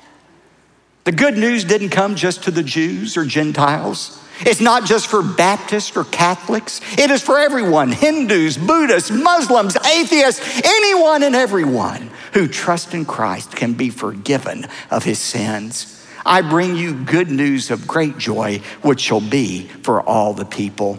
The 1.04 1.12
good 1.12 1.38
news 1.38 1.64
didn't 1.64 1.88
come 1.90 2.16
just 2.16 2.44
to 2.44 2.50
the 2.50 2.62
Jews 2.62 3.16
or 3.16 3.24
Gentiles. 3.24 4.22
It's 4.40 4.60
not 4.60 4.84
just 4.84 5.06
for 5.06 5.22
Baptists 5.22 5.96
or 5.96 6.04
Catholics. 6.04 6.80
It 6.98 7.10
is 7.10 7.22
for 7.22 7.38
everyone 7.38 7.92
Hindus, 7.92 8.58
Buddhists, 8.58 9.10
Muslims, 9.10 9.76
atheists, 9.76 10.62
anyone 10.64 11.22
and 11.22 11.34
everyone 11.34 12.10
who 12.32 12.48
trusts 12.48 12.92
in 12.92 13.04
Christ 13.04 13.56
can 13.56 13.74
be 13.74 13.90
forgiven 13.90 14.66
of 14.90 15.04
his 15.04 15.18
sins. 15.18 15.92
I 16.24 16.42
bring 16.42 16.76
you 16.76 16.92
good 16.92 17.30
news 17.30 17.70
of 17.70 17.86
great 17.86 18.18
joy, 18.18 18.60
which 18.82 19.00
shall 19.00 19.20
be 19.20 19.68
for 19.68 20.02
all 20.02 20.34
the 20.34 20.44
people. 20.44 20.98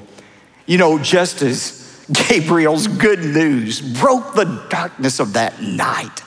You 0.65 0.77
know, 0.77 0.97
just 0.97 1.41
as 1.41 2.05
Gabriel's 2.11 2.87
good 2.87 3.19
news 3.19 3.81
broke 3.81 4.33
the 4.33 4.65
darkness 4.69 5.19
of 5.19 5.33
that 5.33 5.61
night, 5.61 6.23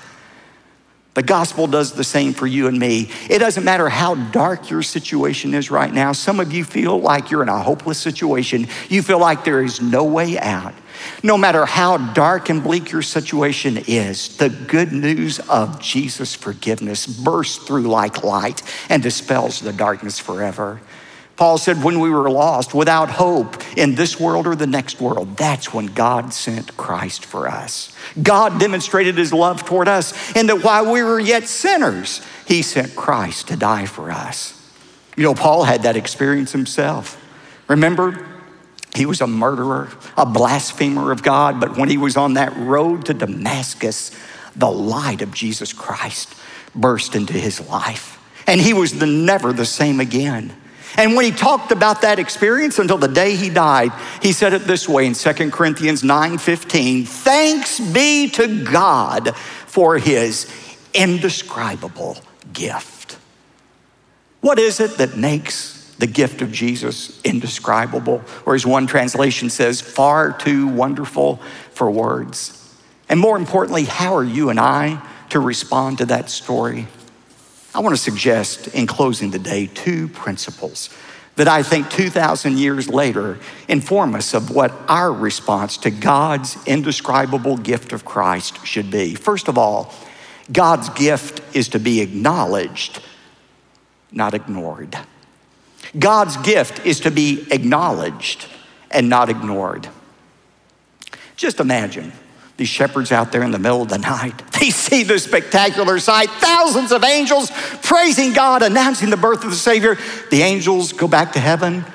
the 1.15 1.23
gospel 1.23 1.67
does 1.67 1.93
the 1.93 2.05
same 2.05 2.35
for 2.35 2.47
you 2.47 2.69
and 2.69 2.79
me. 2.79 3.11
It 3.29 3.41
doesn't 3.41 3.65
matter 3.65 3.89
how 3.89 4.15
dark 4.15 4.71
your 4.71 4.83
situation 4.83 5.55
is 5.55 5.71
right 5.71 5.93
now. 5.93 6.13
Some 6.13 6.39
of 6.39 6.53
you 6.53 6.65
feel 6.65 7.01
like 7.01 7.31
you're 7.31 7.43
in 7.43 7.49
a 7.49 7.59
hopeless 7.59 7.99
situation. 7.99 8.69
You 8.89 9.03
feel 9.03 9.19
like 9.19 9.45
there 9.45 9.63
is 9.63 9.81
no 9.81 10.05
way 10.05 10.39
out. 10.39 10.75
No 11.23 11.37
matter 11.37 11.67
how 11.67 11.97
dark 12.13 12.49
and 12.49 12.63
bleak 12.63 12.93
your 12.93 13.03
situation 13.03 13.79
is, 13.89 14.37
the 14.37 14.51
good 14.51 14.93
news 14.93 15.41
of 15.41 15.81
Jesus' 15.81 16.35
forgiveness 16.35 17.07
bursts 17.07 17.57
through 17.67 17.83
like 17.83 18.23
light 18.23 18.63
and 18.89 19.03
dispels 19.03 19.61
the 19.61 19.73
darkness 19.73 20.19
forever. 20.19 20.81
Paul 21.41 21.57
said, 21.57 21.83
when 21.83 22.01
we 22.01 22.11
were 22.11 22.29
lost, 22.29 22.75
without 22.75 23.09
hope 23.09 23.57
in 23.75 23.95
this 23.95 24.21
world 24.21 24.47
or 24.47 24.55
the 24.55 24.67
next 24.67 25.01
world, 25.01 25.39
that's 25.39 25.73
when 25.73 25.87
God 25.87 26.35
sent 26.35 26.77
Christ 26.77 27.25
for 27.25 27.49
us. 27.49 27.97
God 28.23 28.61
demonstrated 28.61 29.17
his 29.17 29.33
love 29.33 29.65
toward 29.65 29.89
us 29.89 30.37
in 30.37 30.49
that 30.49 30.63
while 30.63 30.93
we 30.93 31.03
were 31.03 31.19
yet 31.19 31.49
sinners, 31.49 32.21
he 32.47 32.61
sent 32.61 32.95
Christ 32.95 33.49
to 33.49 33.57
die 33.57 33.87
for 33.87 34.11
us. 34.11 34.53
You 35.17 35.23
know, 35.23 35.33
Paul 35.33 35.65
had 35.65 35.85
that 35.85 35.97
experience 35.97 36.53
himself. 36.53 37.19
Remember, 37.69 38.23
he 38.95 39.07
was 39.07 39.23
a 39.23 39.27
murderer, 39.27 39.89
a 40.19 40.27
blasphemer 40.27 41.11
of 41.11 41.23
God, 41.23 41.59
but 41.59 41.75
when 41.79 41.89
he 41.89 41.97
was 41.97 42.19
on 42.19 42.35
that 42.35 42.55
road 42.55 43.07
to 43.07 43.15
Damascus, 43.15 44.15
the 44.57 44.71
light 44.71 45.23
of 45.23 45.33
Jesus 45.33 45.73
Christ 45.73 46.35
burst 46.75 47.15
into 47.15 47.33
his 47.33 47.67
life. 47.67 48.19
And 48.47 48.61
he 48.61 48.75
was 48.75 48.99
the, 48.99 49.07
never 49.07 49.55
the 49.55 49.65
same 49.65 50.01
again. 50.01 50.55
And 50.97 51.15
when 51.15 51.25
he 51.25 51.31
talked 51.31 51.73
about 51.73 52.03
that 52.03 52.19
experience 52.19 52.79
until 52.79 52.99
the 52.99 53.09
day 53.09 53.37
he 53.37 53.49
died, 53.49 53.93
he 54.23 54.33
said 54.33 54.53
it 54.53 54.63
this 54.63 54.89
way 54.89 55.07
in 55.07 55.15
2 55.15 55.53
Corinthians 55.53 56.03
9:15, 56.03 57.07
"Thanks 57.07 57.81
be 57.81 58.29
to 58.31 58.65
God 58.65 59.35
for 59.67 59.99
his 59.99 60.47
indescribable 60.93 62.19
gift." 62.53 63.17
What 64.41 64.59
is 64.59 64.81
it 64.81 64.99
that 64.99 65.17
makes 65.17 65.81
the 65.99 66.07
gift 66.07 66.43
of 66.43 66.51
Jesus 66.51 67.21
indescribable? 67.23 68.23
Or 68.47 68.55
as 68.55 68.67
one 68.67 68.87
translation 68.87 69.51
says, 69.51 69.81
far 69.81 70.33
too 70.33 70.67
wonderful 70.67 71.41
for 71.75 71.91
words. 71.91 72.57
And 73.09 73.21
more 73.21 73.37
importantly, 73.37 73.85
how 73.85 74.15
are 74.17 74.25
you 74.25 74.49
and 74.49 74.59
I 74.59 75.03
to 75.29 75.39
respond 75.41 75.99
to 75.99 76.07
that 76.07 76.31
story? 76.31 76.89
I 77.75 77.81
want 77.81 77.95
to 77.95 78.03
suggest 78.03 78.69
in 78.69 78.87
closing 78.87 79.31
the 79.31 79.39
day 79.39 79.67
two 79.67 80.09
principles 80.09 80.91
that 81.37 81.47
I 81.49 81.63
think 81.63 81.89
2,000 81.91 82.59
years 82.59 82.89
later 82.89 83.39
inform 83.69 84.15
us 84.15 84.35
of 84.35 84.51
what 84.51 84.73
our 84.89 85.13
response 85.13 85.77
to 85.79 85.91
God's 85.91 86.59
indescribable 86.67 87.57
gift 87.57 87.93
of 87.93 88.05
Christ 88.05 88.67
should 88.67 88.91
be. 88.91 89.15
First 89.15 89.49
of 89.49 89.57
all, 89.57 89.95
God's 90.53 90.89
gift 90.91 91.43
is 91.57 91.69
to 91.69 91.79
be 91.79 92.01
acknowledged, 92.01 93.01
not 94.11 94.35
ignored. 94.35 94.99
God's 95.99 96.37
gift 96.39 96.85
is 96.85 97.01
to 97.01 97.11
be 97.11 97.47
acknowledged 97.51 98.47
and 98.91 99.09
not 99.09 99.31
ignored. 99.31 99.89
Just 101.37 101.61
imagine 101.61 102.13
these 102.61 102.69
shepherds 102.69 103.11
out 103.11 103.33
there 103.33 103.43
in 103.43 103.53
the 103.53 103.59
middle 103.59 103.81
of 103.81 103.89
the 103.89 103.99
night. 103.99 104.43
They 104.61 104.69
see 104.69 105.05
this 105.05 105.25
spectacular 105.25 105.99
sight 105.99 106.29
thousands 106.29 106.93
of 106.93 107.03
angels 107.03 107.51
praising 107.81 108.35
God, 108.35 108.63
announcing 108.63 109.09
the 109.09 109.17
birth 109.17 109.43
of 109.43 109.49
the 109.49 109.57
Savior. 109.57 109.97
The 110.31 110.43
angels 110.43 110.93
go 110.93 111.09
back 111.09 111.33
to 111.33 111.41
heaven. 111.41 111.87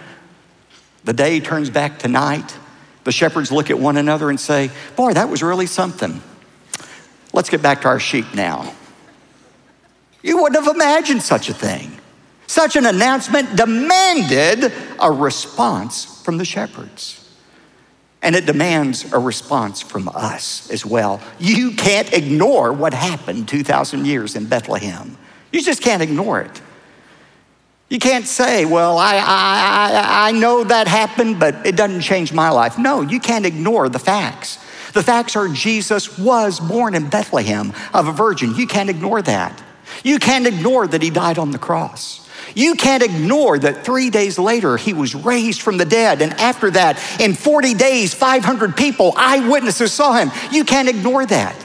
The 1.04 1.14
day 1.14 1.40
turns 1.40 1.70
back 1.70 2.00
to 2.00 2.08
night. 2.08 2.58
The 3.04 3.12
shepherds 3.12 3.52
look 3.52 3.70
at 3.70 3.78
one 3.78 3.98
another 3.98 4.32
and 4.32 4.40
say, 4.40 4.72
Boy, 4.96 5.14
that 5.14 5.30
was 5.30 5.44
really 5.44 5.68
something. 5.68 6.24
Let's 7.34 7.52
get 7.52 7.62
back 7.62 7.82
to 7.82 7.88
our 7.88 8.00
sheep 8.00 8.34
now. 8.34 8.74
You 10.24 10.42
wouldn't 10.42 10.66
have 10.66 10.76
imagined 10.76 11.22
such 11.22 11.50
a 11.50 11.54
thing. 11.54 11.96
Such 12.48 12.76
an 12.76 12.88
announcement 12.88 13.56
demanded 13.56 14.74
a 15.00 15.12
response 15.12 16.24
from 16.24 16.40
the 16.40 16.46
shepherds. 16.46 17.25
And 18.26 18.36
it 18.36 18.48
demands 18.48 19.14
a 19.14 19.20
response 19.20 19.82
from 19.82 20.10
us 20.10 20.70
as 20.72 20.84
well. 20.84 21.22
You 21.40 21.72
can't 21.76 22.12
ignore 22.12 22.74
what 22.74 22.92
happened 22.92 23.48
2,000 23.48 24.06
years 24.06 24.36
in 24.36 24.48
Bethlehem. 24.48 25.16
You 25.52 25.62
just 25.62 25.82
can't 25.82 26.02
ignore 26.02 26.42
it. 26.42 26.62
You 27.88 28.00
can't 28.00 28.26
say, 28.26 28.66
well, 28.66 28.98
I, 28.98 29.18
I, 29.18 30.30
I, 30.30 30.32
know 30.32 30.64
that 30.64 30.88
happened, 30.88 31.40
but 31.40 31.68
it 31.68 31.76
doesn't 31.76 32.02
change 32.02 32.34
my 32.34 32.50
life. 32.50 32.80
No, 32.80 33.02
you 33.02 33.20
can't 33.20 33.46
ignore 33.46 33.90
the 33.90 34.00
facts. 34.00 34.58
The 34.94 35.04
facts 35.04 35.36
are 35.36 35.48
Jesus 35.48 36.18
was 36.18 36.60
born 36.60 36.96
in 36.96 37.10
Bethlehem 37.10 37.74
of 37.94 38.08
a 38.08 38.12
virgin. 38.12 38.56
You 38.56 38.66
can't 38.66 38.90
ignore 38.90 39.22
that. 39.22 39.62
You 40.04 40.18
can't 40.18 40.48
ignore 40.48 40.88
that 40.88 41.04
he 41.04 41.12
died 41.12 41.38
on 41.38 41.52
the 41.52 41.60
cross. 41.60 42.25
You 42.56 42.76
can't 42.76 43.04
ignore 43.04 43.60
that 43.60 43.84
three 43.84 44.10
days 44.10 44.40
later 44.40 44.78
he 44.78 44.94
was 44.94 45.14
raised 45.14 45.62
from 45.62 45.78
the 45.78 45.86
dead. 45.86 46.22
And 46.22 46.34
after 46.34 46.72
that, 46.72 47.00
in 47.20 47.36
40 47.36 47.74
days, 47.76 48.14
500 48.14 48.76
people, 48.76 49.14
eyewitnesses 49.16 49.92
saw 49.92 50.14
him. 50.14 50.32
You 50.52 50.64
can't 50.64 50.90
ignore 50.90 51.26
that. 51.26 51.56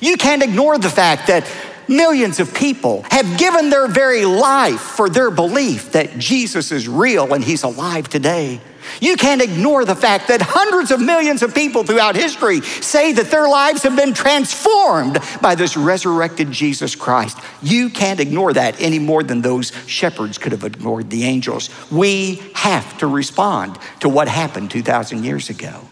You 0.00 0.16
can't 0.16 0.42
ignore 0.42 0.76
the 0.76 0.90
fact 0.90 1.28
that 1.28 1.50
millions 1.88 2.40
of 2.40 2.52
people 2.52 3.04
have 3.10 3.38
given 3.38 3.70
their 3.70 3.88
very 3.88 4.24
life 4.24 4.80
for 4.80 5.08
their 5.08 5.30
belief 5.30 5.92
that 5.92 6.18
Jesus 6.18 6.72
is 6.72 6.88
real 6.88 7.32
and 7.32 7.42
he's 7.42 7.62
alive 7.62 8.08
today. 8.08 8.60
You 9.00 9.16
can't 9.16 9.42
ignore 9.42 9.84
the 9.84 9.94
fact 9.94 10.28
that 10.28 10.40
hundreds 10.42 10.90
of 10.90 11.00
millions 11.00 11.42
of 11.42 11.54
people 11.54 11.84
throughout 11.84 12.16
history 12.16 12.60
say 12.60 13.12
that 13.12 13.30
their 13.30 13.48
lives 13.48 13.82
have 13.82 13.96
been 13.96 14.14
transformed 14.14 15.18
by 15.40 15.54
this 15.54 15.76
resurrected 15.76 16.50
Jesus 16.50 16.94
Christ. 16.94 17.38
You 17.62 17.90
can't 17.90 18.20
ignore 18.20 18.52
that 18.52 18.80
any 18.80 18.98
more 18.98 19.22
than 19.22 19.42
those 19.42 19.72
shepherds 19.86 20.38
could 20.38 20.52
have 20.52 20.64
ignored 20.64 21.10
the 21.10 21.24
angels. 21.24 21.70
We 21.90 22.42
have 22.54 22.98
to 22.98 23.06
respond 23.06 23.78
to 24.00 24.08
what 24.08 24.28
happened 24.28 24.70
2,000 24.70 25.24
years 25.24 25.50
ago. 25.50 25.88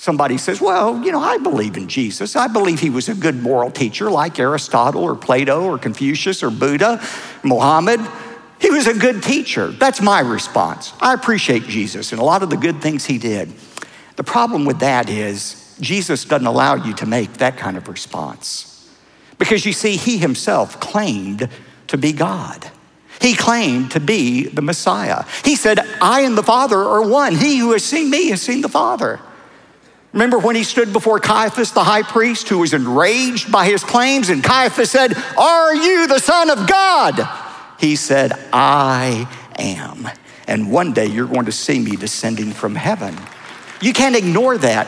Somebody 0.00 0.38
says, 0.38 0.62
Well, 0.62 1.04
you 1.04 1.12
know, 1.12 1.20
I 1.20 1.36
believe 1.36 1.76
in 1.76 1.86
Jesus. 1.86 2.34
I 2.34 2.46
believe 2.46 2.80
he 2.80 2.88
was 2.88 3.10
a 3.10 3.14
good 3.14 3.42
moral 3.42 3.70
teacher 3.70 4.10
like 4.10 4.38
Aristotle 4.38 5.02
or 5.02 5.14
Plato 5.14 5.62
or 5.64 5.76
Confucius 5.76 6.42
or 6.42 6.48
Buddha, 6.48 7.02
Muhammad. 7.42 8.00
He 8.60 8.70
was 8.70 8.86
a 8.86 8.94
good 8.94 9.22
teacher. 9.22 9.68
That's 9.68 10.00
my 10.00 10.20
response. 10.20 10.92
I 11.00 11.14
appreciate 11.14 11.64
Jesus 11.64 12.12
and 12.12 12.20
a 12.20 12.24
lot 12.24 12.42
of 12.42 12.50
the 12.50 12.56
good 12.56 12.82
things 12.82 13.06
he 13.06 13.18
did. 13.18 13.52
The 14.16 14.24
problem 14.24 14.66
with 14.66 14.80
that 14.80 15.08
is 15.08 15.76
Jesus 15.80 16.26
doesn't 16.26 16.46
allow 16.46 16.74
you 16.74 16.92
to 16.94 17.06
make 17.06 17.34
that 17.34 17.56
kind 17.56 17.76
of 17.76 17.88
response. 17.88 18.66
Because 19.38 19.64
you 19.64 19.72
see, 19.72 19.96
he 19.96 20.18
himself 20.18 20.78
claimed 20.78 21.48
to 21.86 21.96
be 21.96 22.12
God. 22.12 22.70
He 23.20 23.34
claimed 23.34 23.92
to 23.92 24.00
be 24.00 24.46
the 24.46 24.62
Messiah. 24.62 25.24
He 25.44 25.56
said, 25.56 25.78
I 26.00 26.20
and 26.22 26.36
the 26.36 26.42
Father 26.42 26.78
are 26.78 27.02
one. 27.02 27.34
He 27.34 27.58
who 27.58 27.72
has 27.72 27.84
seen 27.84 28.10
me 28.10 28.28
has 28.28 28.42
seen 28.42 28.60
the 28.60 28.68
Father. 28.68 29.20
Remember 30.12 30.38
when 30.38 30.56
he 30.56 30.64
stood 30.64 30.92
before 30.92 31.18
Caiaphas, 31.18 31.70
the 31.70 31.84
high 31.84 32.02
priest, 32.02 32.48
who 32.48 32.58
was 32.58 32.74
enraged 32.74 33.50
by 33.50 33.64
his 33.64 33.84
claims, 33.84 34.28
and 34.28 34.42
Caiaphas 34.42 34.90
said, 34.90 35.14
Are 35.38 35.74
you 35.74 36.06
the 36.08 36.18
Son 36.18 36.50
of 36.50 36.66
God? 36.66 37.39
He 37.80 37.96
said, 37.96 38.32
I 38.52 39.26
am. 39.58 40.06
And 40.46 40.70
one 40.70 40.92
day 40.92 41.06
you're 41.06 41.26
going 41.26 41.46
to 41.46 41.52
see 41.52 41.78
me 41.78 41.96
descending 41.96 42.52
from 42.52 42.74
heaven. 42.74 43.16
You 43.80 43.94
can't 43.94 44.14
ignore 44.14 44.58
that. 44.58 44.86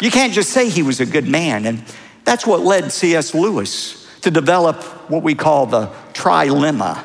You 0.00 0.10
can't 0.10 0.34
just 0.34 0.50
say 0.50 0.68
he 0.68 0.82
was 0.82 1.00
a 1.00 1.06
good 1.06 1.26
man. 1.26 1.64
And 1.64 1.82
that's 2.24 2.46
what 2.46 2.60
led 2.60 2.92
C.S. 2.92 3.34
Lewis 3.34 4.06
to 4.20 4.30
develop 4.30 4.82
what 5.08 5.22
we 5.22 5.34
call 5.34 5.64
the 5.64 5.86
trilemma. 6.12 7.02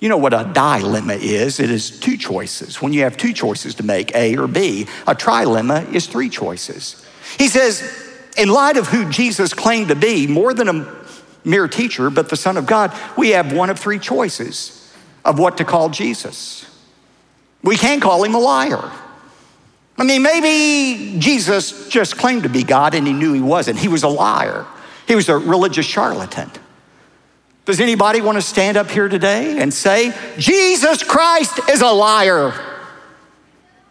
You 0.00 0.08
know 0.08 0.16
what 0.16 0.32
a 0.32 0.50
dilemma 0.52 1.14
is? 1.14 1.60
It 1.60 1.70
is 1.70 2.00
two 2.00 2.16
choices. 2.16 2.82
When 2.82 2.92
you 2.92 3.02
have 3.02 3.16
two 3.16 3.32
choices 3.32 3.76
to 3.76 3.84
make, 3.84 4.16
A 4.16 4.36
or 4.36 4.48
B, 4.48 4.88
a 5.06 5.14
trilemma 5.14 5.94
is 5.94 6.08
three 6.08 6.28
choices. 6.28 7.06
He 7.38 7.46
says, 7.46 7.82
in 8.36 8.48
light 8.48 8.76
of 8.76 8.88
who 8.88 9.08
Jesus 9.10 9.54
claimed 9.54 9.88
to 9.88 9.94
be, 9.94 10.26
more 10.26 10.54
than 10.54 10.68
a 10.68 10.99
mere 11.44 11.68
teacher, 11.68 12.10
but 12.10 12.28
the 12.28 12.36
Son 12.36 12.56
of 12.56 12.66
God, 12.66 12.92
we 13.16 13.30
have 13.30 13.52
one 13.52 13.70
of 13.70 13.78
three 13.78 13.98
choices 13.98 14.92
of 15.24 15.38
what 15.38 15.58
to 15.58 15.64
call 15.64 15.88
Jesus. 15.88 16.66
We 17.62 17.76
can 17.76 18.00
call 18.00 18.24
him 18.24 18.34
a 18.34 18.38
liar. 18.38 18.90
I 19.98 20.04
mean, 20.04 20.22
maybe 20.22 21.18
Jesus 21.18 21.88
just 21.88 22.16
claimed 22.16 22.44
to 22.44 22.48
be 22.48 22.62
God 22.62 22.94
and 22.94 23.06
he 23.06 23.12
knew 23.12 23.34
he 23.34 23.42
wasn't. 23.42 23.78
He 23.78 23.88
was 23.88 24.02
a 24.02 24.08
liar, 24.08 24.66
he 25.06 25.14
was 25.14 25.28
a 25.28 25.36
religious 25.36 25.86
charlatan. 25.86 26.50
Does 27.66 27.80
anybody 27.80 28.20
want 28.20 28.36
to 28.36 28.42
stand 28.42 28.76
up 28.76 28.90
here 28.90 29.08
today 29.08 29.60
and 29.60 29.72
say, 29.72 30.12
Jesus 30.38 31.04
Christ 31.04 31.60
is 31.70 31.82
a 31.82 31.90
liar? 31.90 32.52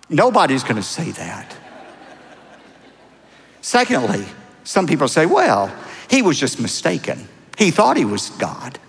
Nobody's 0.09 0.63
going 0.63 0.75
to 0.75 0.83
say 0.83 1.11
that. 1.11 1.55
Secondly, 3.61 4.25
some 4.63 4.87
people 4.87 5.07
say, 5.07 5.25
well, 5.25 5.73
he 6.09 6.21
was 6.21 6.39
just 6.39 6.59
mistaken. 6.59 7.27
He 7.59 7.71
thought 7.71 7.97
he 7.97 8.05
was 8.05 8.29
God. 8.31 8.79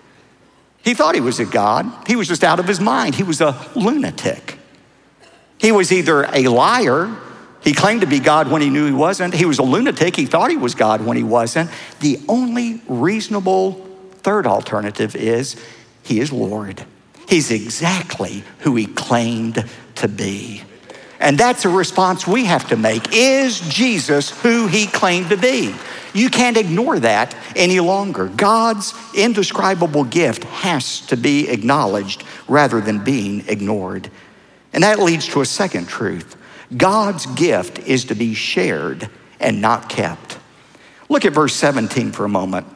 He 0.83 0.95
thought 0.95 1.17
he 1.17 1.21
was 1.21 1.41
a 1.41 1.45
God. 1.45 1.93
He 2.07 2.17
was 2.17 2.29
just 2.29 2.45
out 2.45 2.61
of 2.61 2.67
his 2.67 2.81
mind. 2.81 3.17
He 3.17 3.25
was 3.25 3.41
a 3.41 3.61
lunatic. 3.75 4.59
He 5.59 5.73
was 5.73 5.93
either 5.93 6.25
a 6.33 6.47
liar, 6.47 7.15
he 7.63 7.75
claimed 7.75 8.01
to 8.01 8.07
be 8.07 8.21
God 8.21 8.51
when 8.51 8.63
he 8.63 8.71
knew 8.71 8.87
he 8.87 8.93
wasn't. 8.93 9.35
He 9.35 9.45
was 9.45 9.59
a 9.59 9.63
lunatic, 9.63 10.17
he 10.17 10.25
thought 10.25 10.51
he 10.51 10.57
was 10.57 10.75
God 10.75 11.05
when 11.05 11.17
he 11.17 11.23
wasn't. 11.23 11.69
The 11.99 12.19
only 12.29 12.81
reasonable 12.87 13.73
third 14.23 14.47
alternative 14.47 15.15
is 15.15 15.57
he 16.03 16.21
is 16.21 16.33
Lord. 16.33 16.85
He's 17.29 17.51
exactly 17.51 18.45
who 18.61 18.77
he 18.77 18.87
claimed 18.87 19.69
to 19.97 20.09
be. 20.09 20.63
And 21.21 21.37
that's 21.37 21.67
a 21.67 21.69
response 21.69 22.27
we 22.27 22.47
have 22.47 22.69
to 22.69 22.77
make. 22.77 23.13
Is 23.13 23.61
Jesus 23.61 24.31
who 24.41 24.67
he 24.67 24.87
claimed 24.87 25.29
to 25.31 25.37
be? 25.37 25.75
You 26.15 26.31
can't 26.31 26.57
ignore 26.57 26.99
that 26.99 27.37
any 27.55 27.79
longer. 27.79 28.27
God's 28.27 28.95
indescribable 29.15 30.05
gift 30.05 30.45
has 30.45 31.01
to 31.03 31.17
be 31.17 31.49
acknowledged 31.49 32.25
rather 32.49 32.81
than 32.81 33.05
being 33.05 33.47
ignored. 33.49 34.11
And 34.73 34.83
that 34.83 34.99
leads 34.99 35.29
to 35.29 35.41
a 35.41 35.47
second 35.47 35.89
truth 35.89 36.37
God's 36.77 37.27
gift 37.27 37.81
is 37.81 38.07
to 38.07 38.15
be 38.15 38.35
shared 38.35 39.11
and 39.39 39.61
not 39.61 39.89
kept. 39.89 40.39
Look 41.09 41.25
at 41.25 41.33
verse 41.33 41.55
17 41.55 42.13
for 42.13 42.25
a 42.25 42.29
moment. 42.29 42.67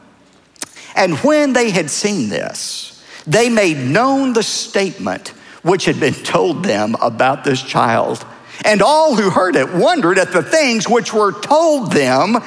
And 0.95 1.17
when 1.19 1.53
they 1.53 1.71
had 1.71 1.89
seen 1.89 2.29
this, 2.29 3.03
they 3.25 3.49
made 3.49 3.77
known 3.77 4.33
the 4.33 4.43
statement 4.43 5.29
which 5.61 5.85
had 5.85 5.99
been 5.99 6.13
told 6.23 6.63
them 6.63 6.95
about 7.01 7.43
this 7.43 7.61
child. 7.61 8.25
And 8.63 8.81
all 8.81 9.15
who 9.15 9.29
heard 9.29 9.55
it 9.55 9.73
wondered 9.73 10.17
at 10.17 10.31
the 10.31 10.43
things 10.43 10.87
which 10.87 11.13
were 11.13 11.31
told 11.31 11.91
them 11.91 12.37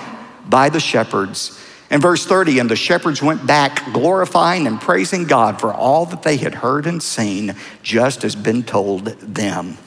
by 0.49 0.69
the 0.69 0.81
shepherds. 0.81 1.59
In 1.91 2.01
verse 2.01 2.27
30, 2.27 2.59
and 2.59 2.71
the 2.71 2.77
shepherds 2.77 3.23
went 3.23 3.47
back 3.47 3.93
glorifying 3.93 4.67
and 4.67 4.81
praising 4.81 5.25
God 5.25 5.61
for 5.61 5.73
all 5.73 6.05
that 6.07 6.23
they 6.23 6.37
had 6.37 6.55
heard 6.55 6.87
and 6.87 7.03
seen, 7.03 7.57
just 7.83 8.25
as 8.25 8.37
been 8.37 8.63
told 8.63 9.07
them. 9.07 9.79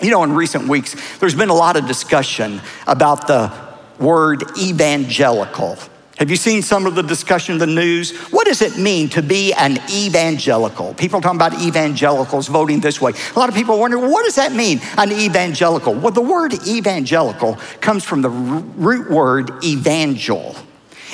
You 0.00 0.10
know, 0.10 0.22
in 0.24 0.32
recent 0.32 0.68
weeks, 0.68 0.96
there's 1.18 1.34
been 1.34 1.50
a 1.50 1.54
lot 1.54 1.76
of 1.76 1.86
discussion 1.86 2.60
about 2.86 3.26
the 3.26 3.52
word 3.98 4.44
evangelical. 4.58 5.76
Have 6.18 6.30
you 6.30 6.36
seen 6.36 6.62
some 6.62 6.84
of 6.84 6.96
the 6.96 7.02
discussion 7.02 7.52
in 7.52 7.58
the 7.60 7.66
news? 7.68 8.10
What 8.32 8.48
does 8.48 8.60
it 8.60 8.76
mean 8.76 9.08
to 9.10 9.22
be 9.22 9.52
an 9.52 9.78
evangelical? 9.88 10.92
People 10.94 11.20
talking 11.20 11.36
about 11.36 11.54
evangelicals 11.62 12.48
voting 12.48 12.80
this 12.80 13.00
way. 13.00 13.12
A 13.12 13.38
lot 13.38 13.48
of 13.48 13.54
people 13.54 13.78
wonder, 13.78 14.00
what 14.00 14.24
does 14.24 14.34
that 14.34 14.52
mean, 14.52 14.80
an 14.96 15.12
evangelical? 15.12 15.94
Well, 15.94 16.10
the 16.10 16.20
word 16.20 16.54
evangelical 16.66 17.54
comes 17.80 18.02
from 18.02 18.22
the 18.22 18.30
root 18.30 19.08
word 19.08 19.62
evangel. 19.62 20.56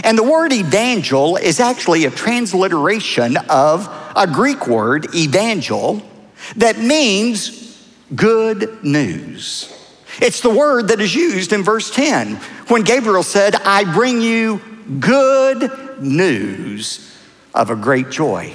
And 0.03 0.17
the 0.17 0.23
word 0.23 0.55
evangel 0.55 1.37
is 1.37 1.61
actually 1.61 2.07
a 2.07 2.11
transliteration 2.11 3.37
of 3.51 3.87
a 4.17 4.27
Greek 4.27 4.67
word, 4.67 5.15
evangel, 5.15 6.03
that 6.57 6.79
means 6.79 7.79
good 8.15 8.83
news. 8.83 9.71
It's 10.23 10.41
the 10.41 10.51
word 10.51 10.89
that 10.89 11.01
is 11.01 11.15
used 11.15 11.53
in 11.53 11.63
verse 11.63 11.91
10 11.91 12.37
when 12.69 12.83
Gabriel 12.83 13.23
said, 13.23 13.55
I 13.57 13.85
bring 13.93 14.23
you 14.23 14.63
good 15.01 16.01
news 16.01 17.13
of 17.55 17.71
a 17.71 17.77
great 17.77 18.11
joy. 18.11 18.55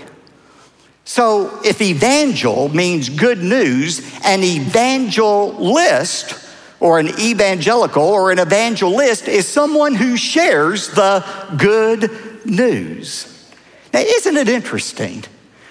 So 1.06 1.60
if 1.64 1.82
evangel 1.82 2.70
means 2.70 3.10
good 3.10 3.40
news, 3.40 4.00
an 4.24 4.44
evangelist 4.44 6.36
or 6.80 7.00
an 7.00 7.08
evangelical 7.20 8.04
or 8.04 8.32
an 8.32 8.40
evangelist 8.40 9.28
is 9.28 9.48
someone 9.48 9.96
who 9.96 10.16
shares 10.16 10.90
the 10.90 11.26
good 11.58 12.46
news. 12.46 13.52
Now, 13.94 14.02
isn't 14.02 14.38
it 14.38 14.48
interesting 14.48 15.24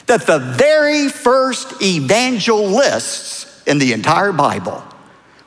that 0.06 0.26
the 0.26 0.38
very 0.38 1.08
first 1.08 1.80
evangelists 1.80 3.62
in 3.66 3.78
the 3.78 3.92
entire 3.92 4.32
Bible 4.32 4.82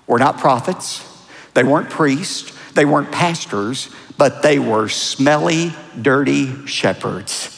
were 0.08 0.19
not 0.19 0.38
prophets, 0.38 1.06
they 1.54 1.63
weren't 1.63 1.89
priests, 1.89 2.58
they 2.76 2.86
weren't 2.86 3.12
pastors, 3.12 3.89
but 4.17 4.41
they 4.41 4.60
were 4.60 4.89
smelly, 4.89 5.74
dirty 6.00 6.65
shepherds. 6.67 7.58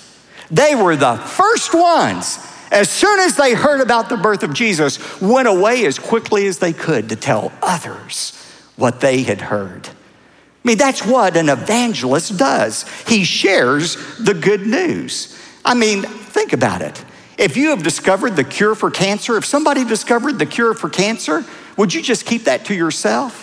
They 0.51 0.75
were 0.75 0.95
the 0.95 1.17
first 1.17 1.73
ones, 1.73 2.39
as 2.71 2.89
soon 2.89 3.19
as 3.19 3.35
they 3.35 3.53
heard 3.53 3.81
about 3.81 4.09
the 4.09 4.17
birth 4.17 4.43
of 4.43 4.53
Jesus, 4.53 5.21
went 5.21 5.47
away 5.47 5.85
as 5.85 5.99
quickly 5.99 6.47
as 6.47 6.59
they 6.59 6.73
could 6.73 7.09
to 7.09 7.15
tell 7.15 7.51
others 7.61 8.31
what 8.75 8.99
they 8.99 9.23
had 9.23 9.41
heard. 9.41 9.87
I 9.87 10.67
mean, 10.67 10.77
that's 10.77 11.05
what 11.05 11.35
an 11.35 11.49
evangelist 11.49 12.37
does. 12.37 12.85
He 13.07 13.25
shares 13.25 13.97
the 14.17 14.33
good 14.33 14.65
news. 14.65 15.37
I 15.65 15.73
mean, 15.73 16.03
think 16.03 16.53
about 16.53 16.81
it. 16.81 17.03
If 17.37 17.57
you 17.57 17.71
have 17.71 17.83
discovered 17.83 18.35
the 18.35 18.43
cure 18.43 18.75
for 18.75 18.91
cancer, 18.91 19.35
if 19.37 19.45
somebody 19.45 19.83
discovered 19.83 20.39
the 20.39 20.45
cure 20.45 20.73
for 20.73 20.89
cancer, 20.89 21.43
would 21.77 21.93
you 21.93 22.01
just 22.01 22.25
keep 22.25 22.45
that 22.45 22.65
to 22.65 22.75
yourself? 22.75 23.42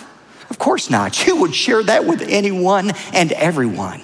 Of 0.51 0.59
course 0.59 0.89
not. 0.89 1.25
You 1.25 1.37
would 1.37 1.55
share 1.55 1.81
that 1.81 2.03
with 2.03 2.21
anyone 2.21 2.91
and 3.13 3.31
everyone. 3.31 4.01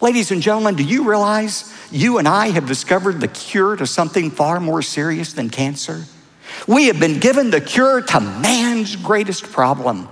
Ladies 0.00 0.30
and 0.30 0.40
gentlemen, 0.40 0.74
do 0.74 0.82
you 0.82 1.06
realize 1.06 1.70
you 1.92 2.16
and 2.16 2.26
I 2.26 2.48
have 2.48 2.66
discovered 2.66 3.20
the 3.20 3.28
cure 3.28 3.76
to 3.76 3.86
something 3.86 4.30
far 4.30 4.58
more 4.58 4.80
serious 4.80 5.34
than 5.34 5.50
cancer? 5.50 6.04
We 6.66 6.86
have 6.86 6.98
been 6.98 7.20
given 7.20 7.50
the 7.50 7.60
cure 7.60 8.00
to 8.00 8.20
man's 8.20 8.96
greatest 8.96 9.52
problem 9.52 10.08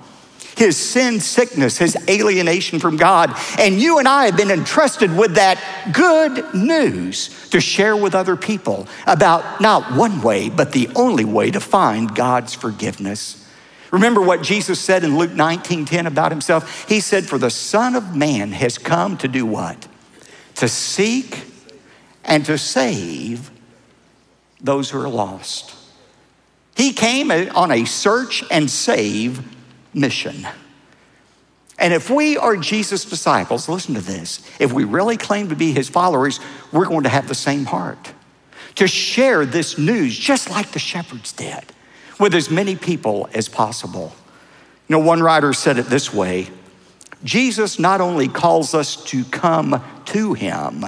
his 0.59 0.77
sin, 0.77 1.21
sickness, 1.21 1.79
his 1.79 1.97
alienation 2.09 2.79
from 2.81 2.97
God. 2.97 3.33
And 3.59 3.81
you 3.81 4.01
and 4.01 4.09
I 4.09 4.27
have 4.27 4.37
been 4.37 4.51
entrusted 4.51 5.17
with 5.17 5.37
that 5.37 5.63
good 5.93 6.53
news 6.53 7.49
to 7.51 7.61
share 7.61 7.97
with 7.97 8.15
other 8.17 8.37
people 8.37 8.89
about 9.07 9.61
not 9.61 9.95
one 9.95 10.21
way, 10.21 10.51
but 10.51 10.73
the 10.73 10.89
only 10.97 11.25
way 11.25 11.53
to 11.53 11.61
find 11.61 12.13
God's 12.13 12.55
forgiveness. 12.55 13.48
Remember 13.91 14.21
what 14.21 14.43
Jesus 14.43 14.79
said 14.79 15.05
in 15.05 15.17
Luke 15.17 15.33
19 15.33 15.85
10 15.85 16.07
about 16.07 16.31
himself? 16.31 16.89
He 16.89 17.01
said, 17.01 17.27
For 17.27 17.39
the 17.39 17.51
Son 17.51 17.95
of 17.95 18.15
Man 18.15 18.53
has 18.53 18.77
come 18.77 19.17
to 19.19 19.29
do 19.29 19.47
what? 19.47 19.89
To 20.57 20.69
seek 20.69 21.45
and 22.25 22.45
to 22.47 22.59
save 22.59 23.51
those 24.61 24.91
who 24.91 25.01
are 25.01 25.09
lost. 25.09 25.75
He 26.77 26.93
came 26.93 27.31
on 27.31 27.73
a 27.73 27.85
search 27.85 28.45
and 28.51 28.71
save 28.71 29.43
mission. 29.95 30.47
And 31.79 31.95
if 31.95 32.11
we 32.11 32.37
are 32.37 32.57
Jesus' 32.57 33.05
disciples, 33.05 33.69
listen 33.69 33.95
to 33.95 34.01
this, 34.01 34.49
if 34.59 34.73
we 34.73 34.85
really 34.85 35.17
claim 35.17 35.49
to 35.49 35.57
be 35.57 35.73
his 35.73 35.89
followers, 35.89 36.41
we're 36.73 36.87
going 36.87 37.05
to 37.05 37.09
have 37.09 37.29
the 37.29 37.35
same 37.35 37.65
heart 37.65 38.13
to 38.75 38.87
share 38.87 39.47
this 39.47 39.79
news 39.79 40.17
just 40.17 40.51
like 40.51 40.73
the 40.73 40.79
shepherds 40.79 41.33
did 41.33 41.65
with 42.19 42.35
as 42.35 42.51
many 42.51 42.77
people 42.77 43.29
as 43.35 43.49
possible. 43.49 44.13
You 44.89 44.97
know, 44.97 45.05
one 45.05 45.23
writer 45.23 45.53
said 45.53 45.79
it 45.79 45.87
this 45.87 46.13
way 46.13 46.49
Jesus 47.25 47.79
not 47.79 48.01
only 48.01 48.29
calls 48.29 48.75
us 48.75 49.03
to 49.07 49.25
come 49.25 49.83
to 50.07 50.35
him, 50.35 50.85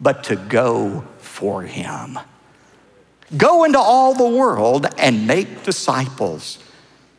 but 0.00 0.24
to 0.24 0.36
go 0.36 1.04
for 1.18 1.62
him. 1.62 2.18
Go 3.36 3.64
into 3.64 3.78
all 3.78 4.14
the 4.14 4.28
world 4.28 4.86
and 4.98 5.26
make 5.26 5.62
disciples. 5.64 6.58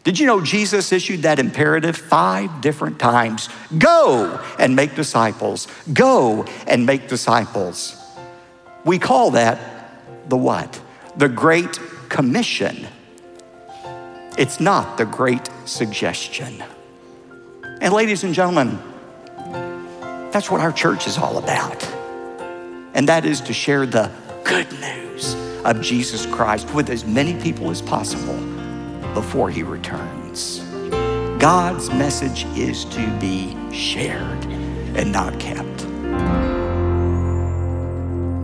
Did 0.03 0.17
you 0.19 0.25
know 0.25 0.41
Jesus 0.41 0.91
issued 0.91 1.21
that 1.21 1.39
imperative 1.39 1.95
five 1.95 2.61
different 2.61 2.99
times? 2.99 3.49
Go 3.77 4.43
and 4.57 4.75
make 4.75 4.95
disciples. 4.95 5.67
Go 5.93 6.45
and 6.65 6.85
make 6.85 7.07
disciples. 7.07 7.95
We 8.85 8.97
call 8.97 9.31
that 9.31 9.59
the 10.29 10.37
what? 10.37 10.81
The 11.17 11.29
Great 11.29 11.79
Commission. 12.09 12.87
It's 14.39 14.61
not 14.61 14.97
the 14.97 15.03
Great 15.03 15.49
Suggestion. 15.65 16.63
And, 17.81 17.93
ladies 17.93 18.23
and 18.23 18.33
gentlemen, 18.33 18.79
that's 20.31 20.49
what 20.49 20.61
our 20.61 20.71
church 20.71 21.07
is 21.07 21.17
all 21.17 21.39
about. 21.39 21.85
And 22.93 23.09
that 23.09 23.25
is 23.25 23.41
to 23.41 23.53
share 23.53 23.85
the 23.85 24.09
good 24.45 24.71
news 24.79 25.35
of 25.65 25.81
Jesus 25.81 26.25
Christ 26.25 26.73
with 26.73 26.89
as 26.89 27.03
many 27.03 27.37
people 27.41 27.69
as 27.69 27.81
possible 27.81 28.39
before 29.13 29.49
he 29.49 29.61
returns. 29.61 30.59
God's 31.37 31.89
message 31.89 32.45
is 32.57 32.85
to 32.85 33.19
be 33.19 33.57
shared 33.73 34.45
and 34.95 35.11
not 35.11 35.37
kept. 35.37 35.83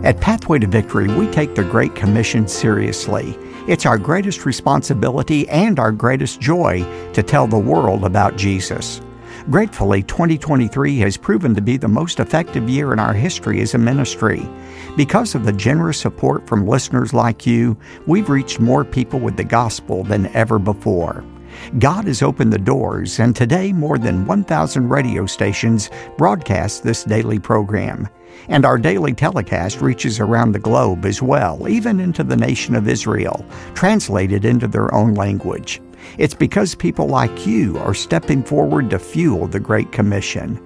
At 0.04 0.20
Pathway 0.20 0.60
to 0.60 0.68
Victory, 0.68 1.08
we 1.08 1.28
take 1.28 1.56
the 1.56 1.64
Great 1.64 1.96
Commission 1.96 2.50
seriously. 2.50 3.38
It's 3.68 3.88
our 3.88 3.98
greatest 3.98 4.46
responsibility 4.46 5.50
and 5.50 5.80
our 5.80 5.92
greatest 5.92 6.40
joy 6.40 6.84
to 7.14 7.24
tell 7.24 7.48
the 7.48 7.58
world 7.58 8.04
about 8.04 8.36
Jesus. 8.36 9.02
Gratefully, 9.50 10.04
2023 10.04 11.00
has 11.00 11.18
proven 11.18 11.56
to 11.56 11.62
be 11.62 11.78
the 11.78 11.88
most 11.88 12.20
effective 12.20 12.70
year 12.70 12.94
in 12.94 13.00
our 13.00 13.14
history 13.14 13.62
as 13.62 13.74
a 13.74 13.80
ministry. 13.80 14.48
Because 14.96 15.34
of 15.34 15.46
the 15.46 15.52
generous 15.52 16.00
support 16.00 16.48
from 16.48 16.68
listeners 16.68 17.12
like 17.12 17.48
you, 17.48 17.76
we've 18.06 18.30
reached 18.30 18.60
more 18.60 18.86
people 18.86 19.20
with 19.20 19.36
the 19.36 19.44
gospel 19.44 20.04
than 20.04 20.28
ever 20.36 20.60
before. 20.60 21.24
God 21.80 22.06
has 22.06 22.22
opened 22.22 22.54
the 22.54 22.58
doors, 22.58 23.20
and 23.20 23.36
today 23.36 23.72
more 23.72 23.98
than 23.98 24.26
1,000 24.26 24.90
radio 24.90 25.26
stations 25.26 25.90
broadcast 26.18 26.84
this 26.84 27.04
daily 27.04 27.40
program. 27.40 28.08
And 28.48 28.66
our 28.66 28.78
daily 28.78 29.14
telecast 29.14 29.82
reaches 29.82 30.20
around 30.20 30.52
the 30.52 30.60
globe 30.60 31.06
as 31.06 31.22
well, 31.22 31.68
even 31.68 32.00
into 32.00 32.24
the 32.24 32.36
nation 32.36 32.76
of 32.76 32.88
Israel, 32.88 33.46
translated 33.74 34.46
into 34.46 34.68
their 34.68 34.94
own 34.94 35.14
language. 35.14 35.82
It's 36.18 36.36
because 36.36 36.76
people 36.76 37.08
like 37.08 37.48
you 37.48 37.78
are 37.80 37.94
stepping 37.94 38.44
forward 38.44 38.90
to 38.90 39.00
fuel 39.00 39.48
the 39.48 39.60
Great 39.60 39.92
Commission. 39.92 40.60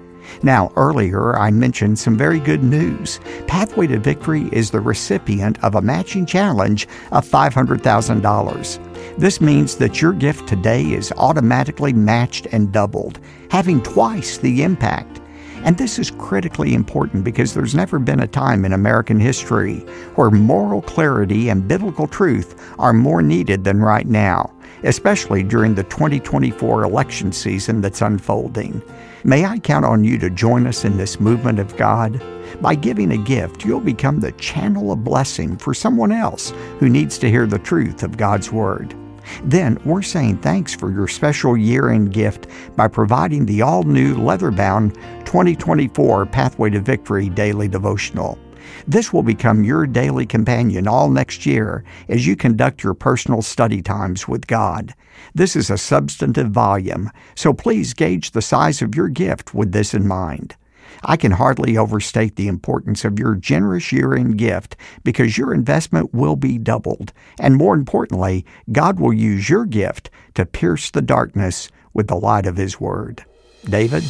Now, 0.44 0.72
earlier 0.76 1.38
I 1.38 1.52
mentioned 1.52 2.00
some 2.00 2.18
very 2.18 2.40
good 2.40 2.64
news. 2.64 3.20
Pathway 3.48 3.88
to 3.88 4.00
Victory 4.00 4.50
is 4.52 4.72
the 4.72 4.80
recipient 4.80 5.64
of 5.64 5.76
a 5.76 5.82
matching 5.82 6.26
challenge 6.26 6.88
of 7.12 7.28
$500,000. 7.28 9.18
This 9.18 9.42
means 9.42 9.76
that 9.76 10.02
your 10.02 10.14
gift 10.14 10.48
today 10.48 10.84
is 10.84 11.12
automatically 11.18 11.94
matched 11.94 12.48
and 12.52 12.72
doubled, 12.72 13.20
having 13.52 13.82
twice 13.84 14.38
the 14.38 14.64
impact. 14.64 15.20
And 15.64 15.78
this 15.78 16.00
is 16.00 16.12
critically 16.12 16.74
important 16.74 17.26
because 17.26 17.54
there's 17.54 17.76
never 17.76 18.00
been 18.00 18.22
a 18.22 18.28
time 18.28 18.64
in 18.64 18.72
American 18.72 19.20
history 19.20 19.80
where 20.16 20.32
moral 20.32 20.82
clarity 20.82 21.50
and 21.50 21.68
biblical 21.68 22.08
truth 22.08 22.56
are 22.80 22.94
more 22.94 23.22
needed 23.22 23.66
than 23.66 23.82
right 23.82 24.08
now, 24.08 24.54
especially 24.84 25.44
during 25.44 25.76
the 25.76 25.84
2024 25.84 26.84
election 26.84 27.34
season 27.34 27.82
that's 27.82 28.02
unfolding. 28.02 28.82
May 29.26 29.46
I 29.46 29.60
count 29.60 29.84
on 29.84 30.06
you 30.06 30.18
to 30.20 30.30
join 30.30 30.66
us 30.66 30.86
in 30.86 30.96
this 30.96 31.20
movement 31.20 31.60
of 31.60 31.76
God? 31.76 32.24
By 32.62 32.76
giving 32.76 33.12
a 33.12 33.18
gift, 33.18 33.66
you'll 33.66 33.82
become 33.82 34.20
the 34.22 34.32
channel 34.34 34.94
of 34.94 35.04
blessing 35.04 35.58
for 35.58 35.74
someone 35.74 36.14
else 36.14 36.54
who 36.80 36.88
needs 36.88 37.18
to 37.18 37.30
hear 37.30 37.46
the 37.46 37.60
truth 37.60 38.02
of 38.02 38.16
God's 38.16 38.50
Word. 38.50 38.96
Then 39.44 39.78
we're 39.84 40.04
saying 40.04 40.38
thanks 40.38 40.74
for 40.74 40.90
your 40.90 41.08
special 41.08 41.58
year 41.58 41.90
end 41.90 42.14
gift 42.14 42.48
by 42.78 42.88
providing 42.88 43.46
the 43.46 43.62
all 43.62 43.84
new 43.84 44.16
leather 44.16 44.52
bound 44.52 44.96
2024 45.26 46.26
Pathway 46.28 46.70
to 46.70 46.80
Victory 46.80 47.28
daily 47.28 47.68
devotional. 47.68 48.40
This 48.88 49.14
will 49.14 49.24
become 49.24 49.64
your 49.64 49.86
daily 49.86 50.26
companion 50.26 50.88
all 50.88 51.10
next 51.10 51.46
year 51.46 51.84
as 52.08 52.26
you 52.26 52.36
conduct 52.36 52.84
your 52.84 52.94
personal 52.94 53.42
study 53.42 53.82
times 53.82 54.28
with 54.28 54.48
God. 54.48 54.94
This 55.34 55.56
is 55.56 55.70
a 55.70 55.78
substantive 55.78 56.52
volume, 56.52 57.12
so 57.36 57.54
please 57.54 57.94
gauge 57.94 58.32
the 58.32 58.42
size 58.42 58.82
of 58.82 58.96
your 58.96 59.10
gift 59.10 59.54
with 59.54 59.72
this 59.72 59.94
in 59.94 60.08
mind. 60.08 60.56
I 61.04 61.18
can 61.18 61.32
hardly 61.32 61.78
overstate 61.78 62.36
the 62.36 62.48
importance 62.48 63.06
of 63.06 63.20
your 63.20 63.36
generous 63.36 63.92
year 63.92 64.16
end 64.16 64.38
gift 64.38 64.76
because 65.04 65.38
your 65.38 65.54
investment 65.54 66.14
will 66.14 66.36
be 66.36 66.58
doubled. 66.58 67.14
And 67.40 67.56
more 67.56 67.76
importantly, 67.76 68.46
God 68.72 69.00
will 69.00 69.14
use 69.14 69.50
your 69.50 69.66
gift 69.66 70.10
to 70.36 70.46
pierce 70.46 70.92
the 70.92 71.02
darkness 71.02 71.70
with 71.94 72.08
the 72.08 72.16
light 72.16 72.46
of 72.46 72.58
His 72.58 72.80
Word. 72.80 73.24
David? 73.66 74.04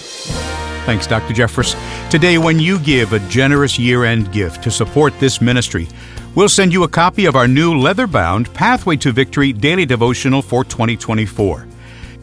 Thanks, 0.90 1.06
Dr. 1.06 1.36
Jeffress. 1.36 1.76
Today, 2.10 2.40
when 2.40 2.60
you 2.60 2.80
give 2.80 3.14
a 3.14 3.20
generous 3.30 3.78
year 3.78 4.06
end 4.06 4.32
gift 4.32 4.64
to 4.64 4.72
support 4.72 5.14
this 5.20 5.40
ministry, 5.40 5.88
we'll 6.34 6.50
send 6.50 6.74
you 6.74 6.82
a 6.82 6.88
copy 6.88 7.26
of 7.26 7.36
our 7.36 7.48
new 7.48 7.78
leather 7.78 8.08
bound 8.08 8.52
Pathway 8.56 8.98
to 8.98 9.12
Victory 9.12 9.54
daily 9.54 9.86
devotional 9.86 10.42
for 10.42 10.64
2024. 10.64 11.68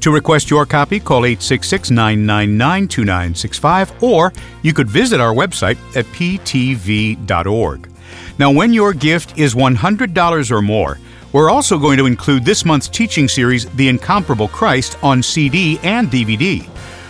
To 0.01 0.11
request 0.11 0.51
your 0.51 0.67
copy, 0.67 0.99
call 0.99 1.25
866 1.25 1.93
999 1.93 2.89
2965 2.89 4.03
or 4.03 4.33
you 4.63 4.75
could 4.75 4.91
visit 4.91 5.21
our 5.21 5.33
website 5.33 5.79
at 5.95 6.05
ptv.org. 6.07 7.89
Now, 8.37 8.51
when 8.51 8.73
your 8.73 8.93
gift 8.93 9.39
is 9.39 9.55
$100 9.55 10.51
or 10.51 10.61
more, 10.61 10.99
we're 11.33 11.51
also 11.51 11.79
going 11.79 11.99
to 11.99 12.07
include 12.07 12.45
this 12.45 12.65
month's 12.65 12.89
teaching 12.89 13.29
series, 13.29 13.67
The 13.77 13.89
Incomparable 13.89 14.49
Christ, 14.49 14.99
on 15.05 15.23
CD 15.23 15.79
and 15.85 16.11
DVD. 16.11 16.69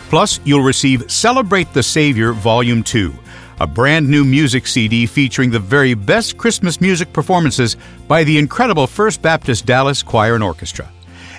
Plus, 0.08 0.40
you'll 0.44 0.62
receive 0.62 1.10
Celebrate 1.10 1.72
the 1.72 1.82
Savior 1.82 2.32
Volume 2.32 2.82
2, 2.82 3.12
a 3.60 3.66
brand 3.66 4.08
new 4.08 4.24
music 4.24 4.66
CD 4.66 5.06
featuring 5.06 5.50
the 5.50 5.58
very 5.58 5.94
best 5.94 6.36
Christmas 6.36 6.80
music 6.80 7.12
performances 7.12 7.76
by 8.06 8.22
the 8.22 8.38
incredible 8.38 8.86
First 8.86 9.20
Baptist 9.20 9.66
Dallas 9.66 10.02
Choir 10.02 10.34
and 10.34 10.44
Orchestra. 10.44 10.90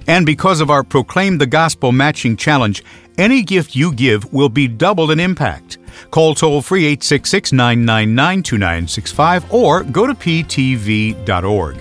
And 0.08 0.26
because 0.26 0.62
of 0.62 0.70
our 0.70 0.84
Proclaim 0.84 1.38
the 1.38 1.46
Gospel 1.46 1.92
Matching 1.92 2.38
Challenge, 2.38 2.84
any 3.18 3.42
gift 3.42 3.76
you 3.76 3.92
give 3.94 4.32
will 4.34 4.50
be 4.50 4.68
doubled 4.68 5.12
in 5.12 5.20
impact. 5.20 5.78
Call 6.12 6.36
toll 6.36 6.62
free 6.62 6.86
866 6.86 7.52
999 7.52 8.44
2965 8.44 9.54
or 9.54 9.84
go 9.84 10.08
to 10.08 10.14
ptv.org. 10.14 11.78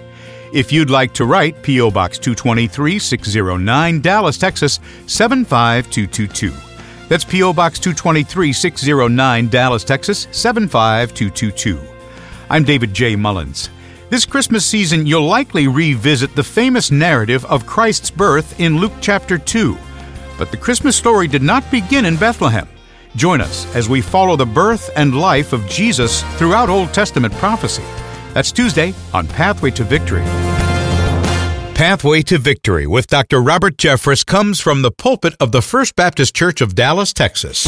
If 0.53 0.72
you'd 0.72 0.90
like 0.90 1.12
to 1.14 1.25
write, 1.25 1.62
P.O. 1.62 1.90
Box 1.90 2.18
223 2.18 2.99
609, 2.99 4.01
Dallas, 4.01 4.38
Texas 4.38 4.81
75222. 5.07 6.75
That's 7.08 7.24
P.O. 7.24 7.52
Box 7.52 7.78
223 7.78 8.52
609, 8.52 9.48
Dallas, 9.48 9.84
Texas 9.84 10.26
75222. 10.32 11.80
I'm 12.50 12.64
David 12.64 12.92
J. 12.92 13.14
Mullins. 13.14 13.70
This 14.10 14.26
Christmas 14.26 14.64
season, 14.66 15.06
you'll 15.06 15.26
likely 15.26 15.68
revisit 15.68 16.34
the 16.34 16.42
famous 16.42 16.90
narrative 16.90 17.44
of 17.46 17.66
Christ's 17.66 18.10
birth 18.10 18.58
in 18.58 18.78
Luke 18.78 18.92
chapter 19.00 19.38
2. 19.38 19.76
But 20.38 20.50
the 20.50 20.56
Christmas 20.56 20.96
story 20.96 21.28
did 21.28 21.42
not 21.42 21.68
begin 21.70 22.04
in 22.04 22.16
Bethlehem. 22.16 22.68
Join 23.14 23.40
us 23.40 23.72
as 23.74 23.88
we 23.88 24.00
follow 24.00 24.36
the 24.36 24.46
birth 24.46 24.90
and 24.96 25.18
life 25.18 25.52
of 25.52 25.66
Jesus 25.68 26.22
throughout 26.38 26.68
Old 26.68 26.92
Testament 26.92 27.34
prophecy. 27.34 27.84
That's 28.34 28.52
Tuesday 28.52 28.94
on 29.14 29.26
Pathway 29.26 29.70
to 29.72 29.84
Victory. 29.84 30.24
Pathway 31.76 32.22
to 32.22 32.38
Victory 32.38 32.86
with 32.86 33.06
Dr. 33.06 33.42
Robert 33.42 33.76
Jeffress 33.76 34.24
comes 34.24 34.60
from 34.60 34.80
the 34.80 34.90
pulpit 34.90 35.34
of 35.38 35.52
the 35.52 35.60
First 35.60 35.94
Baptist 35.94 36.34
Church 36.34 36.62
of 36.62 36.74
Dallas, 36.74 37.12
Texas. 37.12 37.66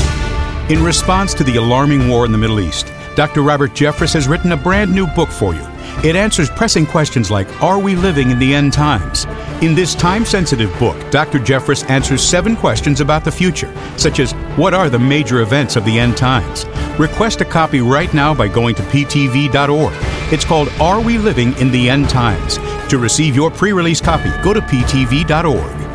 In 0.70 0.82
response 0.82 1.34
to 1.34 1.44
the 1.44 1.56
alarming 1.56 2.08
war 2.08 2.24
in 2.24 2.32
the 2.32 2.38
Middle 2.38 2.58
East, 2.58 2.90
Dr. 3.16 3.42
Robert 3.42 3.72
Jeffress 3.72 4.14
has 4.14 4.26
written 4.26 4.52
a 4.52 4.56
brand 4.56 4.94
new 4.94 5.06
book 5.08 5.28
for 5.28 5.54
you. 5.54 5.60
It 6.02 6.16
answers 6.16 6.48
pressing 6.48 6.86
questions 6.86 7.30
like 7.30 7.62
Are 7.62 7.78
we 7.78 7.96
living 7.96 8.30
in 8.30 8.38
the 8.38 8.54
end 8.54 8.72
times? 8.72 9.26
In 9.60 9.74
this 9.74 9.94
time 9.94 10.24
sensitive 10.24 10.72
book, 10.78 10.96
Dr. 11.10 11.38
Jeffress 11.38 11.86
answers 11.90 12.26
seven 12.26 12.56
questions 12.56 13.02
about 13.02 13.26
the 13.26 13.30
future, 13.30 13.70
such 13.98 14.20
as 14.20 14.32
What 14.56 14.72
are 14.72 14.88
the 14.88 14.98
major 14.98 15.42
events 15.42 15.76
of 15.76 15.84
the 15.84 15.98
end 15.98 16.16
times? 16.16 16.64
Request 16.98 17.42
a 17.42 17.44
copy 17.44 17.82
right 17.82 18.14
now 18.14 18.32
by 18.32 18.48
going 18.48 18.74
to 18.76 18.82
ptv.org. 18.84 19.92
It's 20.32 20.46
called 20.46 20.70
Are 20.80 21.00
We 21.00 21.18
Living 21.18 21.54
in 21.58 21.70
the 21.70 21.90
End 21.90 22.08
Times? 22.08 22.58
To 22.88 22.98
receive 22.98 23.36
your 23.36 23.50
pre 23.50 23.72
release 23.72 24.00
copy, 24.00 24.30
go 24.42 24.54
to 24.54 24.60
ptv.org. 24.60 25.88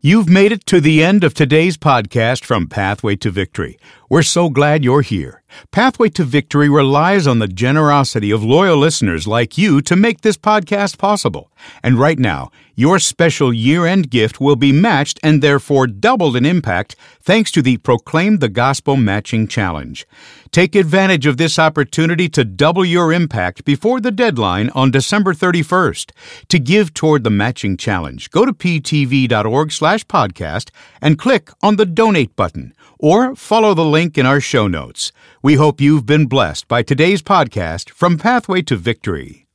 You've 0.00 0.28
made 0.28 0.52
it 0.52 0.64
to 0.66 0.80
the 0.80 1.02
end 1.02 1.24
of 1.24 1.34
today's 1.34 1.76
podcast 1.76 2.44
from 2.44 2.68
Pathway 2.68 3.16
to 3.16 3.32
Victory. 3.32 3.80
We're 4.08 4.22
so 4.22 4.48
glad 4.48 4.84
you're 4.84 5.02
here. 5.02 5.42
Pathway 5.72 6.08
to 6.10 6.22
Victory 6.24 6.68
relies 6.68 7.26
on 7.26 7.40
the 7.40 7.48
generosity 7.48 8.30
of 8.30 8.44
loyal 8.44 8.76
listeners 8.76 9.26
like 9.26 9.58
you 9.58 9.82
to 9.82 9.96
make 9.96 10.20
this 10.20 10.36
podcast 10.36 10.98
possible. 10.98 11.50
And 11.82 11.98
right 11.98 12.18
now, 12.18 12.52
your 12.76 13.00
special 13.00 13.52
year 13.52 13.86
end 13.86 14.08
gift 14.08 14.40
will 14.40 14.54
be 14.54 14.70
matched 14.70 15.18
and 15.22 15.42
therefore 15.42 15.88
doubled 15.88 16.36
in 16.36 16.46
impact 16.46 16.94
thanks 17.20 17.50
to 17.50 17.60
the 17.60 17.78
Proclaim 17.78 18.38
the 18.38 18.48
Gospel 18.48 18.96
Matching 18.96 19.48
Challenge. 19.48 20.06
Take 20.52 20.74
advantage 20.74 21.26
of 21.26 21.36
this 21.36 21.58
opportunity 21.58 22.28
to 22.30 22.44
double 22.44 22.84
your 22.84 23.12
impact 23.12 23.64
before 23.64 24.00
the 24.00 24.10
deadline 24.10 24.70
on 24.70 24.90
December 24.90 25.34
31st. 25.34 26.12
To 26.48 26.58
give 26.58 26.94
toward 26.94 27.24
the 27.24 27.30
matching 27.30 27.76
challenge, 27.76 28.30
go 28.30 28.44
to 28.44 28.52
ptv.org 28.52 29.72
slash 29.72 30.04
podcast 30.06 30.70
and 31.00 31.18
click 31.18 31.50
on 31.62 31.76
the 31.76 31.86
donate 31.86 32.36
button 32.36 32.72
or 32.98 33.34
follow 33.34 33.74
the 33.74 33.84
link 33.84 34.16
in 34.16 34.26
our 34.26 34.40
show 34.40 34.66
notes. 34.66 35.12
We 35.42 35.54
hope 35.54 35.80
you've 35.80 36.06
been 36.06 36.26
blessed 36.26 36.68
by 36.68 36.82
today's 36.82 37.22
podcast 37.22 37.90
from 37.90 38.18
Pathway 38.18 38.62
to 38.62 38.76
Victory. 38.76 39.47